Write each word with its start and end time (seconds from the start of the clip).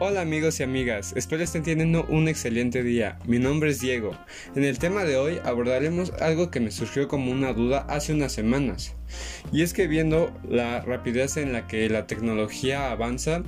Hola 0.00 0.20
amigos 0.20 0.60
y 0.60 0.62
amigas, 0.62 1.12
espero 1.16 1.42
estén 1.42 1.64
teniendo 1.64 2.04
un 2.04 2.28
excelente 2.28 2.84
día. 2.84 3.18
Mi 3.26 3.40
nombre 3.40 3.70
es 3.70 3.80
Diego. 3.80 4.16
En 4.54 4.62
el 4.62 4.78
tema 4.78 5.02
de 5.02 5.16
hoy 5.16 5.40
abordaremos 5.44 6.12
algo 6.20 6.52
que 6.52 6.60
me 6.60 6.70
surgió 6.70 7.08
como 7.08 7.32
una 7.32 7.52
duda 7.52 7.84
hace 7.88 8.12
unas 8.12 8.30
semanas. 8.30 8.94
Y 9.50 9.62
es 9.62 9.72
que 9.72 9.88
viendo 9.88 10.32
la 10.48 10.82
rapidez 10.82 11.36
en 11.36 11.52
la 11.52 11.66
que 11.66 11.88
la 11.88 12.06
tecnología 12.06 12.92
avanza, 12.92 13.42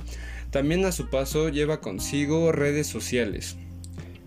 también 0.49 0.83
a 0.83 0.91
su 0.91 1.09
paso 1.09 1.47
lleva 1.47 1.79
consigo 1.79 2.51
redes 2.51 2.87
sociales. 2.87 3.55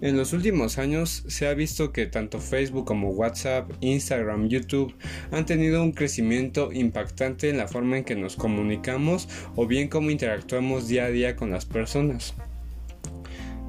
En 0.01 0.17
los 0.17 0.33
últimos 0.33 0.79
años 0.79 1.25
se 1.29 1.47
ha 1.47 1.55
visto 1.55 1.93
que 1.93 2.07
tanto 2.07 2.41
Facebook 2.41 2.85
como 2.85 3.11
WhatsApp, 3.11 3.71
Instagram, 3.81 4.49
YouTube 4.49 4.93
han 5.31 5.47
tenido 5.47 5.83
un 5.83 5.93
crecimiento 5.93 6.73
impactante 6.73 7.49
en 7.49 7.59
la 7.59 7.69
forma 7.69 7.99
en 7.99 8.05
que 8.05 8.17
nos 8.17 8.35
comunicamos 8.35 9.29
o 9.55 9.67
bien 9.67 9.89
cómo 9.89 10.11
interactuamos 10.11 10.89
día 10.89 11.05
a 11.05 11.11
día 11.11 11.37
con 11.37 11.51
las 11.51 11.65
personas. 11.65 12.35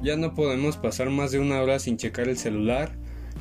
Ya 0.02 0.16
no 0.16 0.34
podemos 0.34 0.76
pasar 0.76 1.10
más 1.10 1.30
de 1.30 1.38
una 1.38 1.62
hora 1.62 1.78
sin 1.78 1.96
checar 1.96 2.28
el 2.28 2.36
celular, 2.36 2.92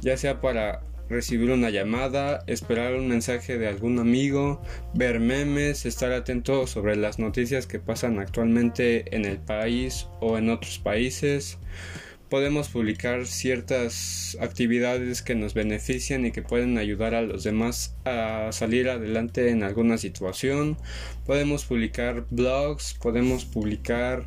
ya 0.02 0.16
sea 0.16 0.40
para 0.40 0.84
recibir 1.10 1.52
una 1.52 1.72
llamada, 1.72 2.44
esperar 2.48 2.96
un 2.96 3.08
mensaje 3.08 3.58
de 3.58 3.68
algún 3.68 4.00
amigo, 4.00 4.62
ver 4.94 5.20
memes, 5.20 5.86
estar 5.86 6.12
atento 6.12 6.66
sobre 6.68 6.96
las 6.96 7.20
noticias 7.20 7.68
que 7.68 7.80
pasan 7.80 8.20
actualmente 8.20 9.16
en 9.16 9.26
el 9.26 9.40
país 9.40 10.08
o 10.22 10.38
en 10.38 10.50
otros 10.50 10.80
países 10.80 11.58
podemos 12.36 12.68
publicar 12.68 13.28
ciertas 13.28 14.38
actividades 14.42 15.22
que 15.22 15.36
nos 15.36 15.54
benefician 15.54 16.26
y 16.26 16.34
que 16.34 16.42
pueden 16.42 16.78
ayudar 16.78 17.16
a 17.16 17.22
los 17.22 17.46
demás 17.46 17.96
a 18.04 18.50
salir 18.52 18.90
adelante 18.90 19.52
en 19.52 19.64
alguna 19.64 19.98
situación. 19.98 20.78
Podemos 21.26 21.64
publicar 21.64 22.26
blogs, 22.30 22.96
podemos 22.96 23.46
publicar 23.46 24.26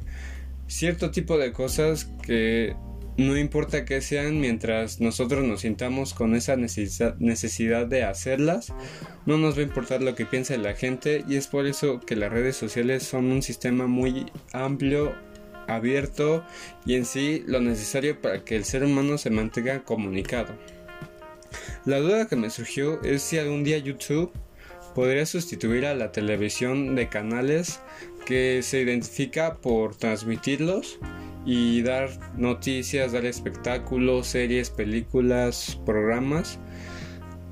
cierto 0.68 1.10
tipo 1.10 1.36
de 1.36 1.52
cosas 1.52 2.10
que 2.22 2.74
no 3.18 3.36
importa 3.36 3.84
que 3.84 4.00
sean 4.00 4.40
mientras 4.40 5.02
nosotros 5.02 5.44
nos 5.44 5.60
sintamos 5.60 6.14
con 6.14 6.34
esa 6.34 6.56
necesidad 6.56 7.86
de 7.86 8.04
hacerlas, 8.04 8.72
no 9.26 9.36
nos 9.36 9.54
va 9.54 9.60
a 9.60 9.64
importar 9.64 10.00
lo 10.00 10.14
que 10.14 10.24
piense 10.24 10.56
la 10.56 10.72
gente 10.72 11.26
y 11.28 11.36
es 11.36 11.46
por 11.46 11.66
eso 11.66 12.00
que 12.00 12.16
las 12.16 12.32
redes 12.32 12.56
sociales 12.56 13.02
son 13.02 13.26
un 13.26 13.42
sistema 13.42 13.86
muy 13.86 14.32
amplio 14.54 15.14
abierto 15.68 16.44
y 16.84 16.94
en 16.94 17.04
sí 17.04 17.44
lo 17.46 17.60
necesario 17.60 18.20
para 18.20 18.44
que 18.44 18.56
el 18.56 18.64
ser 18.64 18.82
humano 18.84 19.18
se 19.18 19.30
mantenga 19.30 19.84
comunicado. 19.84 20.54
La 21.84 21.98
duda 21.98 22.26
que 22.26 22.36
me 22.36 22.50
surgió 22.50 23.00
es 23.02 23.22
si 23.22 23.38
algún 23.38 23.64
día 23.64 23.78
YouTube 23.78 24.32
podría 24.94 25.26
sustituir 25.26 25.86
a 25.86 25.94
la 25.94 26.10
televisión 26.10 26.94
de 26.96 27.08
canales 27.08 27.80
que 28.26 28.60
se 28.62 28.80
identifica 28.80 29.56
por 29.56 29.94
transmitirlos 29.96 30.98
y 31.46 31.82
dar 31.82 32.10
noticias, 32.36 33.12
dar 33.12 33.24
espectáculos, 33.24 34.26
series, 34.26 34.70
películas, 34.70 35.80
programas 35.86 36.58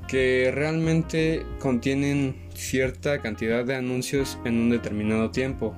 que 0.07 0.51
realmente 0.53 1.45
contienen 1.59 2.35
cierta 2.53 3.21
cantidad 3.21 3.65
de 3.65 3.75
anuncios 3.75 4.37
en 4.45 4.59
un 4.59 4.69
determinado 4.69 5.31
tiempo. 5.31 5.75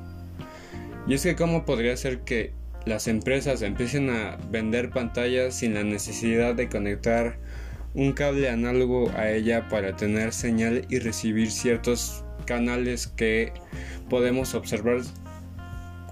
Y 1.10 1.16
es 1.16 1.24
que 1.24 1.36
cómo 1.36 1.66
podría 1.66 1.98
ser 1.98 2.20
que 2.20 2.54
las 2.86 3.08
empresas 3.08 3.64
empiecen 3.64 4.12
a 4.12 4.38
vender 4.52 4.92
pantallas 4.92 5.56
sin 5.56 5.74
la 5.74 5.84
necesidad 5.84 6.54
de 6.54 6.70
conectar 6.70 7.40
un 7.96 8.14
cable 8.14 8.48
análogo 8.48 9.10
a 9.16 9.32
ella 9.32 9.68
para 9.70 9.96
tener 9.96 10.34
señal 10.34 10.86
y 10.88 11.00
recibir 11.00 11.50
ciertos 11.50 12.24
canales 12.46 13.08
que 13.08 13.54
podemos 14.08 14.54
observar 14.54 15.02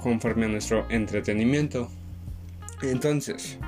conforme 0.01 0.45
a 0.45 0.49
nuestro 0.49 0.89
entretenimiento. 0.89 1.91
Entonces, 2.81 3.59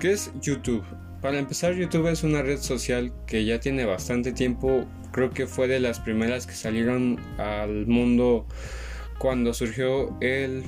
¿qué 0.00 0.12
es 0.12 0.30
YouTube? 0.42 0.84
Para 1.22 1.38
empezar, 1.38 1.76
YouTube 1.76 2.08
es 2.08 2.24
una 2.24 2.42
red 2.42 2.58
social 2.58 3.10
que 3.26 3.46
ya 3.46 3.58
tiene 3.58 3.86
bastante 3.86 4.32
tiempo, 4.32 4.84
creo 5.12 5.30
que 5.30 5.46
fue 5.46 5.66
de 5.66 5.80
las 5.80 5.98
primeras 5.98 6.46
que 6.46 6.52
salieron 6.52 7.18
al 7.38 7.86
mundo 7.86 8.46
cuando 9.18 9.52
surgió 9.54 10.16
el 10.20 10.62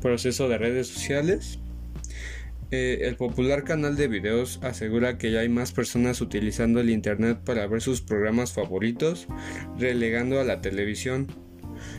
proceso 0.00 0.48
de 0.48 0.58
redes 0.58 0.88
sociales. 0.88 1.58
Eh, 2.70 3.06
el 3.06 3.16
popular 3.16 3.64
canal 3.64 3.96
de 3.96 4.08
videos 4.08 4.58
asegura 4.62 5.18
que 5.18 5.30
ya 5.30 5.40
hay 5.40 5.50
más 5.50 5.72
personas 5.72 6.22
utilizando 6.22 6.80
el 6.80 6.88
Internet 6.88 7.38
para 7.44 7.66
ver 7.66 7.82
sus 7.82 8.00
programas 8.00 8.52
favoritos, 8.52 9.28
relegando 9.78 10.40
a 10.40 10.44
la 10.44 10.60
televisión. 10.60 11.26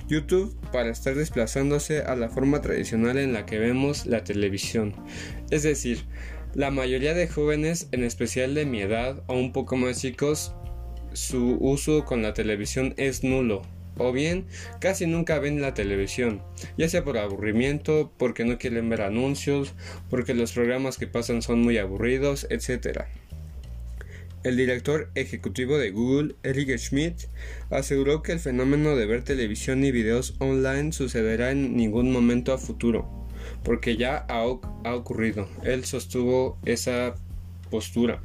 YouTube 0.07 0.55
para 0.71 0.89
estar 0.89 1.13
desplazándose 1.13 2.01
a 2.01 2.15
la 2.15 2.29
forma 2.29 2.61
tradicional 2.61 3.17
en 3.17 3.33
la 3.33 3.45
que 3.45 3.59
vemos 3.59 4.05
la 4.05 4.23
televisión. 4.23 4.95
Es 5.51 5.63
decir, 5.63 6.05
la 6.55 6.71
mayoría 6.71 7.13
de 7.13 7.27
jóvenes, 7.27 7.89
en 7.91 8.03
especial 8.03 8.55
de 8.55 8.65
mi 8.65 8.81
edad 8.81 9.23
o 9.27 9.33
un 9.33 9.51
poco 9.51 9.75
más 9.75 9.99
chicos, 9.99 10.55
su 11.13 11.57
uso 11.59 12.05
con 12.05 12.23
la 12.23 12.33
televisión 12.33 12.95
es 12.97 13.23
nulo 13.23 13.61
o 13.97 14.11
bien 14.11 14.45
casi 14.79 15.07
nunca 15.07 15.39
ven 15.39 15.61
la 15.61 15.73
televisión, 15.73 16.41
ya 16.77 16.89
sea 16.89 17.03
por 17.03 17.17
aburrimiento, 17.17 18.11
porque 18.17 18.45
no 18.45 18.57
quieren 18.57 18.89
ver 18.89 19.01
anuncios, 19.01 19.73
porque 20.09 20.33
los 20.33 20.53
programas 20.53 20.97
que 20.97 21.07
pasan 21.07 21.41
son 21.41 21.61
muy 21.61 21.77
aburridos, 21.77 22.47
etc. 22.49 23.03
El 24.43 24.57
director 24.57 25.09
ejecutivo 25.15 25.77
de 25.77 25.91
Google, 25.91 26.35
Eric 26.43 26.77
Schmidt, 26.77 27.27
aseguró 27.69 28.21
que 28.21 28.33
el 28.33 28.39
fenómeno 28.39 28.95
de 28.95 29.05
ver 29.05 29.23
televisión 29.23 29.85
y 29.85 29.91
videos 29.91 30.35
online 30.39 30.91
sucederá 30.91 31.51
en 31.51 31.77
ningún 31.77 32.11
momento 32.11 32.51
a 32.51 32.57
futuro, 32.57 33.27
porque 33.63 33.95
ya 33.95 34.25
ha, 34.27 34.41
ha 34.41 34.95
ocurrido. 34.95 35.47
Él 35.63 35.85
sostuvo 35.85 36.57
esa 36.65 37.15
postura. 37.69 38.21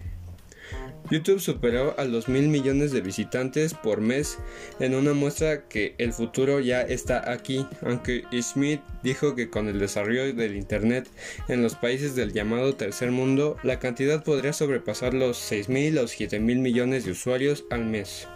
YouTube 1.11 1.41
superó 1.41 1.95
a 1.99 2.05
los 2.05 2.29
mil 2.29 2.49
millones 2.49 2.93
de 2.93 3.01
visitantes 3.01 3.73
por 3.73 4.03
mes 4.03 4.39
en 4.79 4.95
una 4.95 5.15
muestra 5.15 5.67
que 5.67 5.95
el 5.97 6.13
futuro 6.13 6.61
ya 6.61 6.83
está 6.83 7.33
aquí, 7.33 7.67
aunque 7.83 8.25
Smith 8.43 8.83
dijo 9.03 9.35
que 9.35 9.49
con 9.49 9.69
el 9.69 9.79
desarrollo 9.79 10.35
del 10.35 10.57
Internet 10.57 11.09
en 11.49 11.63
los 11.63 11.77
países 11.77 12.15
del 12.15 12.35
llamado 12.35 12.75
tercer 12.75 13.11
mundo, 13.11 13.57
la 13.63 13.79
cantidad 13.79 14.23
podría 14.23 14.53
sobrepasar 14.53 15.15
los 15.15 15.39
6 15.39 15.71
mil 15.71 15.99
o 15.99 16.07
7 16.07 16.41
mil 16.41 16.59
millones 16.59 17.07
de 17.07 17.13
usuarios 17.13 17.65
al 17.71 17.87
mes. 17.87 18.29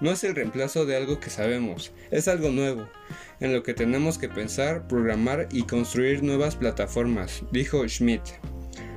No 0.00 0.10
es 0.10 0.22
el 0.24 0.34
reemplazo 0.34 0.84
de 0.84 0.96
algo 0.96 1.18
que 1.18 1.30
sabemos, 1.30 1.92
es 2.10 2.28
algo 2.28 2.50
nuevo, 2.50 2.88
en 3.40 3.54
lo 3.54 3.62
que 3.62 3.74
tenemos 3.74 4.18
que 4.18 4.28
pensar, 4.28 4.86
programar 4.86 5.48
y 5.50 5.62
construir 5.62 6.22
nuevas 6.22 6.56
plataformas, 6.56 7.42
dijo 7.52 7.86
Schmidt. 7.88 8.22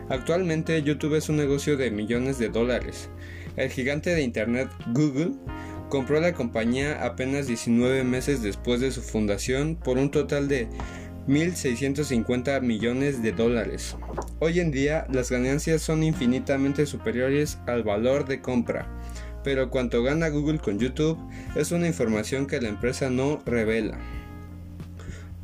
Actualmente 0.10 0.82
YouTube 0.84 1.16
es 1.16 1.30
un 1.30 1.38
negocio 1.38 1.78
de 1.78 1.92
millones 1.92 2.38
de 2.38 2.50
dólares. 2.50 3.10
El 3.56 3.70
gigante 3.70 4.10
de 4.10 4.22
Internet 4.22 4.70
Google 4.94 5.32
compró 5.90 6.20
la 6.20 6.34
compañía 6.34 7.06
apenas 7.06 7.48
19 7.48 8.04
meses 8.04 8.42
después 8.42 8.82
de 8.82 8.92
su 8.92 9.02
fundación 9.02 9.76
por 9.76 9.98
un 9.98 10.12
total 10.12 10.48
de 10.48 10.68
1.650 11.28 12.62
millones 12.62 13.24
de 13.24 13.32
dólares. 13.32 13.96
Hoy 14.40 14.60
en 14.60 14.72
día 14.72 15.06
las 15.10 15.32
ganancias 15.32 15.82
son 15.82 16.04
infinitamente 16.04 16.86
superiores 16.86 17.60
al 17.66 17.84
valor 17.84 18.26
de 18.26 18.42
compra, 18.42 18.88
pero 19.44 19.70
cuanto 19.70 20.04
gana 20.04 20.30
Google 20.30 20.60
con 20.60 20.80
YouTube 20.80 21.18
es 21.56 21.72
una 21.72 21.88
información 21.88 22.46
que 22.46 22.60
la 22.60 22.70
empresa 22.70 23.10
no 23.10 23.42
revela. 23.46 23.98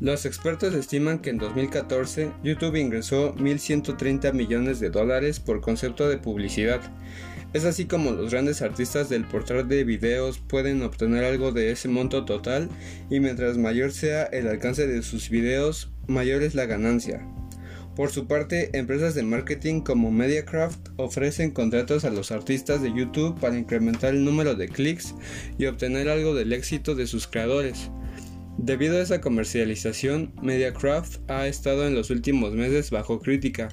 Los 0.00 0.24
expertos 0.24 0.72
estiman 0.72 1.18
que 1.18 1.28
en 1.28 1.36
2014 1.36 2.32
YouTube 2.42 2.76
ingresó 2.76 3.34
1.130 3.34 4.32
millones 4.32 4.80
de 4.80 4.88
dólares 4.88 5.40
por 5.40 5.60
concepto 5.60 6.08
de 6.08 6.16
publicidad. 6.16 6.80
Es 7.52 7.66
así 7.66 7.84
como 7.84 8.12
los 8.12 8.30
grandes 8.30 8.62
artistas 8.62 9.10
del 9.10 9.26
portal 9.26 9.68
de 9.68 9.84
videos 9.84 10.38
pueden 10.38 10.80
obtener 10.80 11.24
algo 11.24 11.52
de 11.52 11.70
ese 11.70 11.88
monto 11.88 12.24
total 12.24 12.70
y 13.10 13.20
mientras 13.20 13.58
mayor 13.58 13.92
sea 13.92 14.22
el 14.22 14.48
alcance 14.48 14.86
de 14.86 15.02
sus 15.02 15.28
videos, 15.28 15.90
mayor 16.06 16.42
es 16.42 16.54
la 16.54 16.64
ganancia. 16.64 17.20
Por 17.94 18.10
su 18.10 18.26
parte, 18.26 18.70
empresas 18.72 19.14
de 19.14 19.22
marketing 19.22 19.82
como 19.82 20.10
Mediacraft 20.10 20.88
ofrecen 20.96 21.50
contratos 21.50 22.06
a 22.06 22.10
los 22.10 22.30
artistas 22.30 22.80
de 22.80 22.94
YouTube 22.94 23.38
para 23.38 23.58
incrementar 23.58 24.14
el 24.14 24.24
número 24.24 24.54
de 24.54 24.68
clics 24.68 25.14
y 25.58 25.66
obtener 25.66 26.08
algo 26.08 26.34
del 26.34 26.54
éxito 26.54 26.94
de 26.94 27.06
sus 27.06 27.26
creadores. 27.26 27.90
Debido 28.58 28.98
a 28.98 29.02
esa 29.02 29.20
comercialización, 29.20 30.32
Mediacraft 30.42 31.18
ha 31.30 31.46
estado 31.46 31.86
en 31.86 31.94
los 31.94 32.10
últimos 32.10 32.52
meses 32.52 32.90
bajo 32.90 33.20
crítica, 33.20 33.68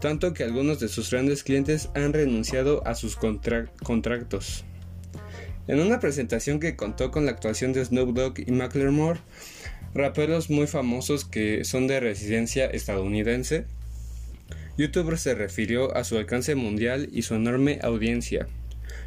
tanto 0.00 0.32
que 0.32 0.44
algunos 0.44 0.78
de 0.80 0.88
sus 0.88 1.10
grandes 1.10 1.42
clientes 1.42 1.90
han 1.94 2.12
renunciado 2.12 2.86
a 2.86 2.94
sus 2.94 3.16
contratos. 3.16 4.64
En 5.66 5.80
una 5.80 6.00
presentación 6.00 6.60
que 6.60 6.76
contó 6.76 7.10
con 7.10 7.26
la 7.26 7.32
actuación 7.32 7.72
de 7.72 7.84
Snoop 7.84 8.14
Dogg 8.14 8.40
y 8.46 8.52
Macklemore, 8.52 9.20
raperos 9.92 10.50
muy 10.50 10.66
famosos 10.66 11.24
que 11.24 11.64
son 11.64 11.86
de 11.86 12.00
residencia 12.00 12.66
estadounidense, 12.66 13.66
YouTuber 14.78 15.18
se 15.18 15.34
refirió 15.34 15.94
a 15.96 16.04
su 16.04 16.16
alcance 16.16 16.54
mundial 16.54 17.08
y 17.12 17.22
su 17.22 17.34
enorme 17.34 17.80
audiencia. 17.82 18.46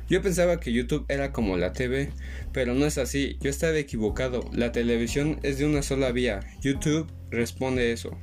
Yo 0.09 0.21
pensaba 0.21 0.59
que 0.59 0.73
YouTube 0.73 1.05
era 1.07 1.31
como 1.31 1.57
la 1.57 1.73
TV, 1.73 2.09
pero 2.51 2.73
no 2.73 2.85
es 2.85 2.97
así, 2.97 3.37
yo 3.41 3.49
estaba 3.49 3.77
equivocado, 3.77 4.49
la 4.53 4.71
televisión 4.71 5.39
es 5.43 5.57
de 5.57 5.65
una 5.65 5.83
sola 5.83 6.11
vía, 6.11 6.41
YouTube 6.61 7.07
responde 7.29 7.91
eso. 7.91 8.17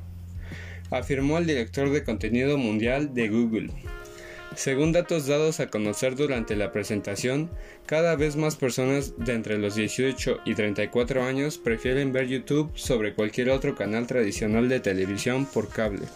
afirmó 0.90 1.38
el 1.38 1.46
director 1.46 1.90
de 1.90 2.04
contenido 2.04 2.56
mundial 2.56 3.12
de 3.14 3.28
Google. 3.28 3.70
Según 4.54 4.92
datos 4.92 5.26
dados 5.26 5.60
a 5.60 5.68
conocer 5.68 6.16
durante 6.16 6.56
la 6.56 6.72
presentación, 6.72 7.50
cada 7.86 8.16
vez 8.16 8.36
más 8.36 8.56
personas 8.56 9.14
de 9.16 9.34
entre 9.34 9.56
los 9.58 9.76
18 9.76 10.40
y 10.44 10.54
34 10.54 11.22
años 11.22 11.58
prefieren 11.58 12.12
ver 12.12 12.26
YouTube 12.26 12.72
sobre 12.74 13.14
cualquier 13.14 13.50
otro 13.50 13.76
canal 13.76 14.06
tradicional 14.06 14.68
de 14.68 14.80
televisión 14.80 15.46
por 15.46 15.68
cable. 15.68 16.06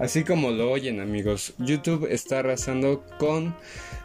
Así 0.00 0.24
como 0.24 0.50
lo 0.50 0.70
oyen 0.70 1.00
amigos, 1.00 1.54
YouTube 1.58 2.08
está 2.10 2.40
arrasando 2.40 3.04
con 3.18 3.54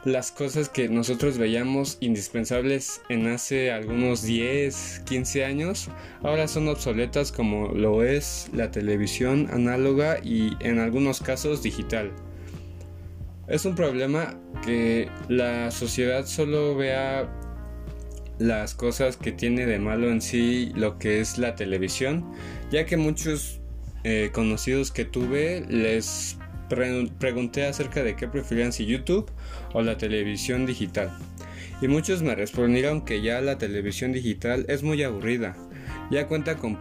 las 0.03 0.31
cosas 0.31 0.69
que 0.69 0.89
nosotros 0.89 1.37
veíamos 1.37 1.97
indispensables 2.01 3.01
en 3.09 3.27
hace 3.27 3.71
algunos 3.71 4.23
10, 4.23 5.03
15 5.05 5.45
años, 5.45 5.89
ahora 6.23 6.47
son 6.47 6.67
obsoletas 6.67 7.31
como 7.31 7.69
lo 7.69 8.03
es 8.03 8.49
la 8.53 8.69
televisión 8.69 9.49
análoga 9.51 10.19
y 10.23 10.51
en 10.59 10.79
algunos 10.79 11.21
casos 11.21 11.63
digital. 11.63 12.11
Es 13.47 13.65
un 13.65 13.75
problema 13.75 14.37
que 14.65 15.09
la 15.29 15.71
sociedad 15.71 16.25
solo 16.25 16.75
vea 16.75 17.29
las 18.39 18.75
cosas 18.75 19.17
que 19.17 19.31
tiene 19.31 19.65
de 19.65 19.79
malo 19.79 20.11
en 20.11 20.21
sí 20.21 20.71
lo 20.75 20.99
que 20.99 21.21
es 21.21 21.37
la 21.37 21.55
televisión, 21.55 22.31
ya 22.71 22.85
que 22.85 22.97
muchos 22.97 23.61
eh, 24.09 24.29
conocidos 24.31 24.91
que 24.91 25.03
tuve 25.03 25.65
les 25.67 26.37
pregunté 26.69 27.65
acerca 27.65 28.03
de 28.03 28.15
qué 28.15 28.29
preferían 28.29 28.71
si 28.71 28.85
YouTube 28.85 29.29
o 29.73 29.81
la 29.81 29.97
televisión 29.97 30.65
digital. 30.65 31.11
Y 31.81 31.89
muchos 31.89 32.21
me 32.21 32.33
respondieron 32.33 33.03
que 33.03 33.21
ya 33.21 33.41
la 33.41 33.57
televisión 33.57 34.13
digital 34.13 34.65
es 34.69 34.81
muy 34.81 35.03
aburrida. 35.03 35.57
Ya 36.09 36.25
cuenta 36.27 36.55
con 36.55 36.79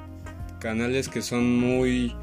canales 0.60 1.08
que 1.08 1.20
son 1.20 1.58
muy 1.58 2.14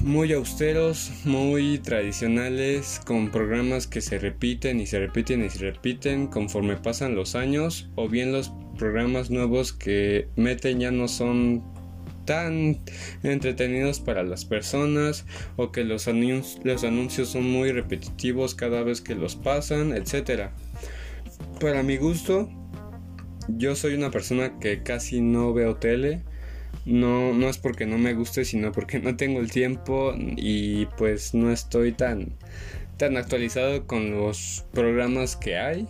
muy 0.00 0.32
austeros, 0.32 1.12
muy 1.26 1.80
tradicionales, 1.80 2.98
con 3.04 3.30
programas 3.30 3.86
que 3.86 4.00
se 4.00 4.18
repiten 4.18 4.80
y 4.80 4.86
se 4.86 5.00
repiten 5.00 5.44
y 5.44 5.50
se 5.50 5.58
repiten 5.70 6.28
conforme 6.28 6.76
pasan 6.76 7.14
los 7.14 7.34
años, 7.34 7.90
o 7.94 8.08
bien 8.08 8.32
los 8.32 8.54
programas 8.78 9.28
nuevos 9.28 9.74
que 9.74 10.28
meten 10.36 10.80
ya 10.80 10.90
no 10.90 11.08
son 11.08 11.62
tan 12.30 12.78
entretenidos 13.24 13.98
para 13.98 14.22
las 14.22 14.44
personas 14.44 15.26
o 15.56 15.72
que 15.72 15.82
los, 15.82 16.06
los 16.62 16.84
anuncios 16.84 17.28
son 17.28 17.50
muy 17.50 17.72
repetitivos 17.72 18.54
cada 18.54 18.84
vez 18.84 19.00
que 19.00 19.16
los 19.16 19.34
pasan, 19.34 19.92
etc. 19.92 20.50
Para 21.58 21.82
mi 21.82 21.96
gusto, 21.96 22.48
yo 23.48 23.74
soy 23.74 23.94
una 23.94 24.12
persona 24.12 24.60
que 24.60 24.84
casi 24.84 25.20
no 25.20 25.52
veo 25.52 25.74
tele 25.74 26.22
no, 26.84 27.34
no 27.34 27.48
es 27.48 27.58
porque 27.58 27.84
no 27.84 27.98
me 27.98 28.14
guste, 28.14 28.44
sino 28.44 28.70
porque 28.70 29.00
no 29.00 29.16
tengo 29.16 29.40
el 29.40 29.50
tiempo 29.50 30.14
y 30.16 30.86
pues 30.98 31.34
no 31.34 31.50
estoy 31.50 31.90
tan, 31.90 32.28
tan 32.96 33.16
actualizado 33.16 33.88
con 33.88 34.12
los 34.12 34.64
programas 34.72 35.34
que 35.34 35.58
hay. 35.58 35.88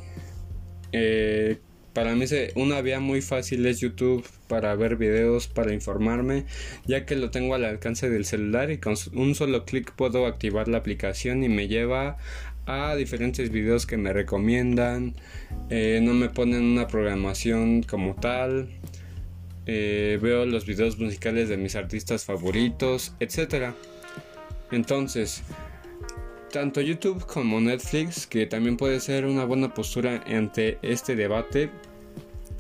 Eh, 0.92 1.58
para 2.00 2.14
mí 2.14 2.24
una 2.54 2.80
vía 2.80 2.98
muy 2.98 3.20
fácil 3.20 3.66
es 3.66 3.80
YouTube 3.80 4.26
para 4.48 4.74
ver 4.74 4.96
videos, 4.96 5.48
para 5.48 5.74
informarme, 5.74 6.46
ya 6.86 7.04
que 7.04 7.14
lo 7.14 7.30
tengo 7.30 7.54
al 7.54 7.66
alcance 7.66 8.08
del 8.08 8.24
celular 8.24 8.70
y 8.70 8.78
con 8.78 8.94
un 9.12 9.34
solo 9.34 9.66
clic 9.66 9.92
puedo 9.92 10.24
activar 10.24 10.66
la 10.66 10.78
aplicación 10.78 11.44
y 11.44 11.50
me 11.50 11.68
lleva 11.68 12.16
a 12.64 12.96
diferentes 12.96 13.50
videos 13.50 13.84
que 13.84 13.98
me 13.98 14.14
recomiendan, 14.14 15.12
eh, 15.68 16.00
no 16.02 16.14
me 16.14 16.30
ponen 16.30 16.62
una 16.62 16.86
programación 16.86 17.82
como 17.82 18.14
tal, 18.14 18.70
eh, 19.66 20.18
veo 20.22 20.46
los 20.46 20.64
videos 20.64 20.98
musicales 20.98 21.50
de 21.50 21.58
mis 21.58 21.76
artistas 21.76 22.24
favoritos, 22.24 23.12
etc. 23.20 23.74
Entonces, 24.72 25.42
tanto 26.50 26.80
YouTube 26.80 27.26
como 27.26 27.60
Netflix, 27.60 28.26
que 28.26 28.46
también 28.46 28.78
puede 28.78 29.00
ser 29.00 29.26
una 29.26 29.44
buena 29.44 29.74
postura 29.74 30.24
ante 30.26 30.78
este 30.80 31.14
debate, 31.14 31.70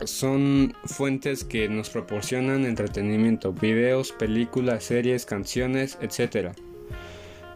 son 0.04 0.74
fuentes 0.84 1.44
que 1.44 1.68
nos 1.68 1.90
proporcionan 1.90 2.64
entretenimiento, 2.64 3.52
videos, 3.52 4.12
películas, 4.12 4.84
series, 4.84 5.26
canciones, 5.26 5.98
etc. 6.00 6.52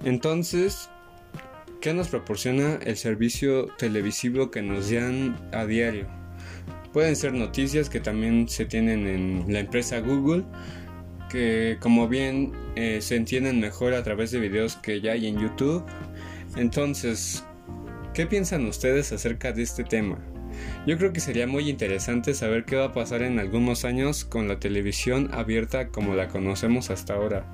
Entonces, 0.04 0.88
¿qué 1.80 1.94
nos 1.94 2.08
proporciona 2.08 2.78
el 2.84 2.96
servicio 2.96 3.66
televisivo 3.78 4.50
que 4.50 4.62
nos 4.62 4.90
dan 4.90 5.36
a 5.52 5.64
diario? 5.66 6.06
Pueden 6.92 7.16
ser 7.16 7.32
noticias 7.32 7.88
que 7.90 8.00
también 8.00 8.48
se 8.48 8.66
tienen 8.66 9.06
en 9.06 9.52
la 9.52 9.60
empresa 9.60 9.98
Google, 10.00 10.44
que 11.28 11.78
como 11.80 12.06
bien 12.06 12.52
eh, 12.76 13.00
se 13.00 13.16
entienden 13.16 13.60
mejor 13.60 13.94
a 13.94 14.02
través 14.02 14.30
de 14.30 14.38
videos 14.38 14.76
que 14.76 15.00
ya 15.00 15.12
hay 15.12 15.26
en 15.26 15.38
YouTube. 15.40 15.84
Entonces, 16.56 17.44
¿qué 18.12 18.26
piensan 18.26 18.66
ustedes 18.66 19.10
acerca 19.10 19.50
de 19.52 19.62
este 19.62 19.82
tema? 19.82 20.18
Yo 20.86 20.98
creo 20.98 21.12
que 21.12 21.20
sería 21.20 21.46
muy 21.46 21.68
interesante 21.70 22.34
saber 22.34 22.64
qué 22.64 22.76
va 22.76 22.86
a 22.86 22.92
pasar 22.92 23.22
en 23.22 23.38
algunos 23.38 23.84
años 23.84 24.24
con 24.24 24.48
la 24.48 24.60
televisión 24.60 25.30
abierta 25.32 25.88
como 25.88 26.14
la 26.14 26.28
conocemos 26.28 26.90
hasta 26.90 27.14
ahora. 27.14 27.46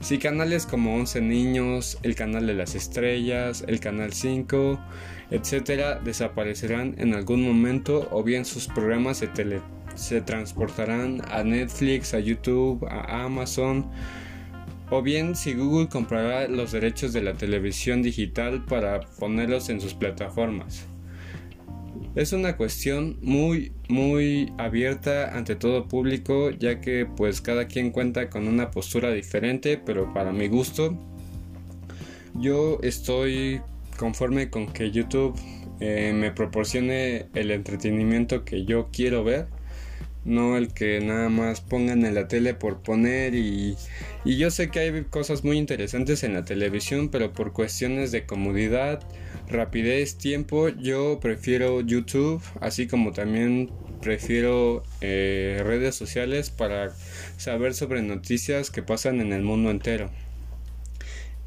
Si 0.00 0.18
canales 0.18 0.66
como 0.66 0.96
11 0.96 1.20
Niños, 1.20 1.98
el 2.02 2.14
canal 2.14 2.46
de 2.46 2.54
las 2.54 2.74
estrellas, 2.74 3.64
el 3.66 3.80
canal 3.80 4.12
5, 4.12 4.78
etcétera, 5.30 6.00
desaparecerán 6.00 6.94
en 6.98 7.14
algún 7.14 7.42
momento 7.42 8.08
o 8.10 8.22
bien 8.22 8.44
sus 8.44 8.68
programas 8.68 9.18
se, 9.18 9.30
se 9.94 10.20
transportarán 10.20 11.22
a 11.30 11.42
Netflix, 11.42 12.14
a 12.14 12.20
YouTube, 12.20 12.86
a 12.86 13.24
Amazon 13.24 13.90
o 14.90 15.02
bien 15.02 15.34
si 15.34 15.54
Google 15.54 15.88
comprará 15.88 16.46
los 16.48 16.72
derechos 16.72 17.12
de 17.12 17.22
la 17.22 17.34
televisión 17.34 18.02
digital 18.02 18.64
para 18.64 19.00
ponerlos 19.00 19.68
en 19.68 19.80
sus 19.80 19.94
plataformas. 19.94 20.86
Es 22.14 22.32
una 22.32 22.56
cuestión 22.56 23.18
muy 23.22 23.72
muy 23.88 24.52
abierta 24.56 25.36
ante 25.36 25.56
todo 25.56 25.88
público 25.88 26.50
ya 26.50 26.80
que 26.80 27.06
pues 27.06 27.40
cada 27.40 27.66
quien 27.66 27.90
cuenta 27.90 28.30
con 28.30 28.46
una 28.46 28.70
postura 28.70 29.10
diferente 29.10 29.80
pero 29.84 30.12
para 30.14 30.32
mi 30.32 30.46
gusto 30.46 30.96
yo 32.34 32.78
estoy 32.82 33.60
conforme 33.98 34.48
con 34.48 34.72
que 34.72 34.92
YouTube 34.92 35.34
eh, 35.80 36.12
me 36.14 36.30
proporcione 36.30 37.26
el 37.34 37.50
entretenimiento 37.50 38.44
que 38.44 38.64
yo 38.64 38.90
quiero 38.92 39.24
ver 39.24 39.48
no 40.24 40.56
el 40.56 40.72
que 40.72 41.00
nada 41.00 41.28
más 41.28 41.60
pongan 41.60 42.04
en 42.06 42.14
la 42.14 42.28
tele 42.28 42.54
por 42.54 42.80
poner 42.80 43.34
y, 43.34 43.76
y 44.24 44.38
yo 44.38 44.52
sé 44.52 44.70
que 44.70 44.78
hay 44.78 45.02
cosas 45.04 45.42
muy 45.42 45.58
interesantes 45.58 46.22
en 46.22 46.32
la 46.34 46.44
televisión 46.44 47.08
pero 47.08 47.32
por 47.32 47.52
cuestiones 47.52 48.12
de 48.12 48.24
comodidad 48.24 49.00
rapidez, 49.48 50.16
tiempo, 50.16 50.68
yo 50.68 51.20
prefiero 51.20 51.80
YouTube, 51.80 52.42
así 52.60 52.86
como 52.86 53.12
también 53.12 53.70
prefiero 54.00 54.82
eh, 55.00 55.62
redes 55.64 55.94
sociales 55.94 56.50
para 56.50 56.92
saber 57.36 57.74
sobre 57.74 58.02
noticias 58.02 58.70
que 58.70 58.82
pasan 58.82 59.20
en 59.20 59.32
el 59.32 59.42
mundo 59.42 59.70
entero. 59.70 60.10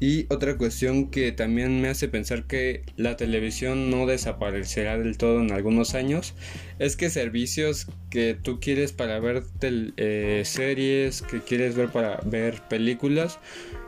Y 0.00 0.26
otra 0.28 0.56
cuestión 0.56 1.10
que 1.10 1.32
también 1.32 1.80
me 1.80 1.88
hace 1.88 2.06
pensar 2.06 2.44
que 2.44 2.84
la 2.96 3.16
televisión 3.16 3.90
no 3.90 4.06
desaparecerá 4.06 4.96
del 4.96 5.18
todo 5.18 5.40
en 5.40 5.50
algunos 5.50 5.96
años 5.96 6.34
es 6.78 6.94
que 6.94 7.10
servicios 7.10 7.88
que 8.08 8.38
tú 8.40 8.60
quieres 8.60 8.92
para 8.92 9.18
ver 9.18 9.42
eh, 9.60 10.42
series, 10.44 11.22
que 11.22 11.40
quieres 11.40 11.74
ver 11.74 11.88
para 11.88 12.20
ver 12.24 12.62
películas, 12.68 13.40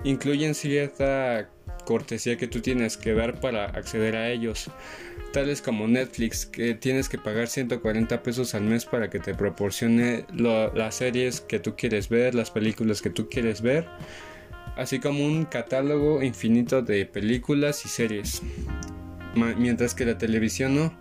incluyen 0.02 0.56
cierta 0.56 1.48
cortesía 1.82 2.36
que 2.36 2.46
tú 2.46 2.60
tienes 2.60 2.96
que 2.96 3.14
dar 3.14 3.40
para 3.40 3.64
acceder 3.66 4.16
a 4.16 4.30
ellos, 4.30 4.70
tales 5.32 5.62
como 5.62 5.86
Netflix, 5.86 6.46
que 6.46 6.74
tienes 6.74 7.08
que 7.08 7.18
pagar 7.18 7.48
140 7.48 8.22
pesos 8.22 8.54
al 8.54 8.62
mes 8.62 8.84
para 8.84 9.10
que 9.10 9.18
te 9.18 9.34
proporcione 9.34 10.24
las 10.32 10.94
series 10.94 11.40
que 11.40 11.58
tú 11.58 11.74
quieres 11.76 12.08
ver, 12.08 12.34
las 12.34 12.50
películas 12.50 13.02
que 13.02 13.10
tú 13.10 13.28
quieres 13.28 13.62
ver, 13.62 13.86
así 14.76 14.98
como 14.98 15.24
un 15.24 15.44
catálogo 15.44 16.22
infinito 16.22 16.82
de 16.82 17.06
películas 17.06 17.84
y 17.84 17.88
series. 17.88 18.42
Mientras 19.34 19.94
que 19.94 20.04
la 20.04 20.18
televisión 20.18 20.74
no, 20.74 20.92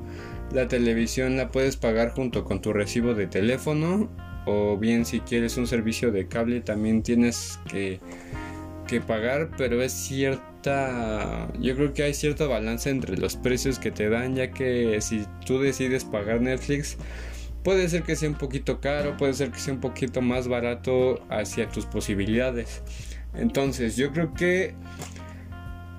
la 0.51 0.67
televisión 0.67 1.37
la 1.37 1.51
puedes 1.51 1.77
pagar 1.77 2.11
junto 2.11 2.43
con 2.43 2.61
tu 2.61 2.73
recibo 2.73 3.13
de 3.13 3.27
teléfono 3.27 4.09
o 4.45 4.77
bien 4.77 5.05
si 5.05 5.19
quieres 5.19 5.57
un 5.57 5.67
servicio 5.67 6.11
de 6.11 6.27
cable 6.27 6.61
también 6.61 7.03
tienes 7.03 7.59
que, 7.69 7.99
que 8.87 9.01
pagar, 9.01 9.51
pero 9.57 9.81
es 9.81 9.93
cierto 9.93 10.48
yo 10.63 11.75
creo 11.75 11.93
que 11.93 12.03
hay 12.03 12.13
cierto 12.13 12.49
balance 12.49 12.89
entre 12.89 13.17
los 13.17 13.35
precios 13.35 13.79
que 13.79 13.91
te 13.91 14.09
dan, 14.09 14.35
ya 14.35 14.51
que 14.51 14.99
si 15.01 15.25
tú 15.45 15.59
decides 15.59 16.05
pagar 16.05 16.41
Netflix, 16.41 16.97
puede 17.63 17.87
ser 17.89 18.03
que 18.03 18.15
sea 18.15 18.29
un 18.29 18.35
poquito 18.35 18.79
caro, 18.79 19.17
puede 19.17 19.33
ser 19.33 19.51
que 19.51 19.59
sea 19.59 19.73
un 19.73 19.79
poquito 19.79 20.21
más 20.21 20.47
barato 20.47 21.21
hacia 21.29 21.69
tus 21.69 21.85
posibilidades. 21.85 22.81
Entonces, 23.33 23.95
yo 23.95 24.11
creo 24.11 24.33
que 24.33 24.75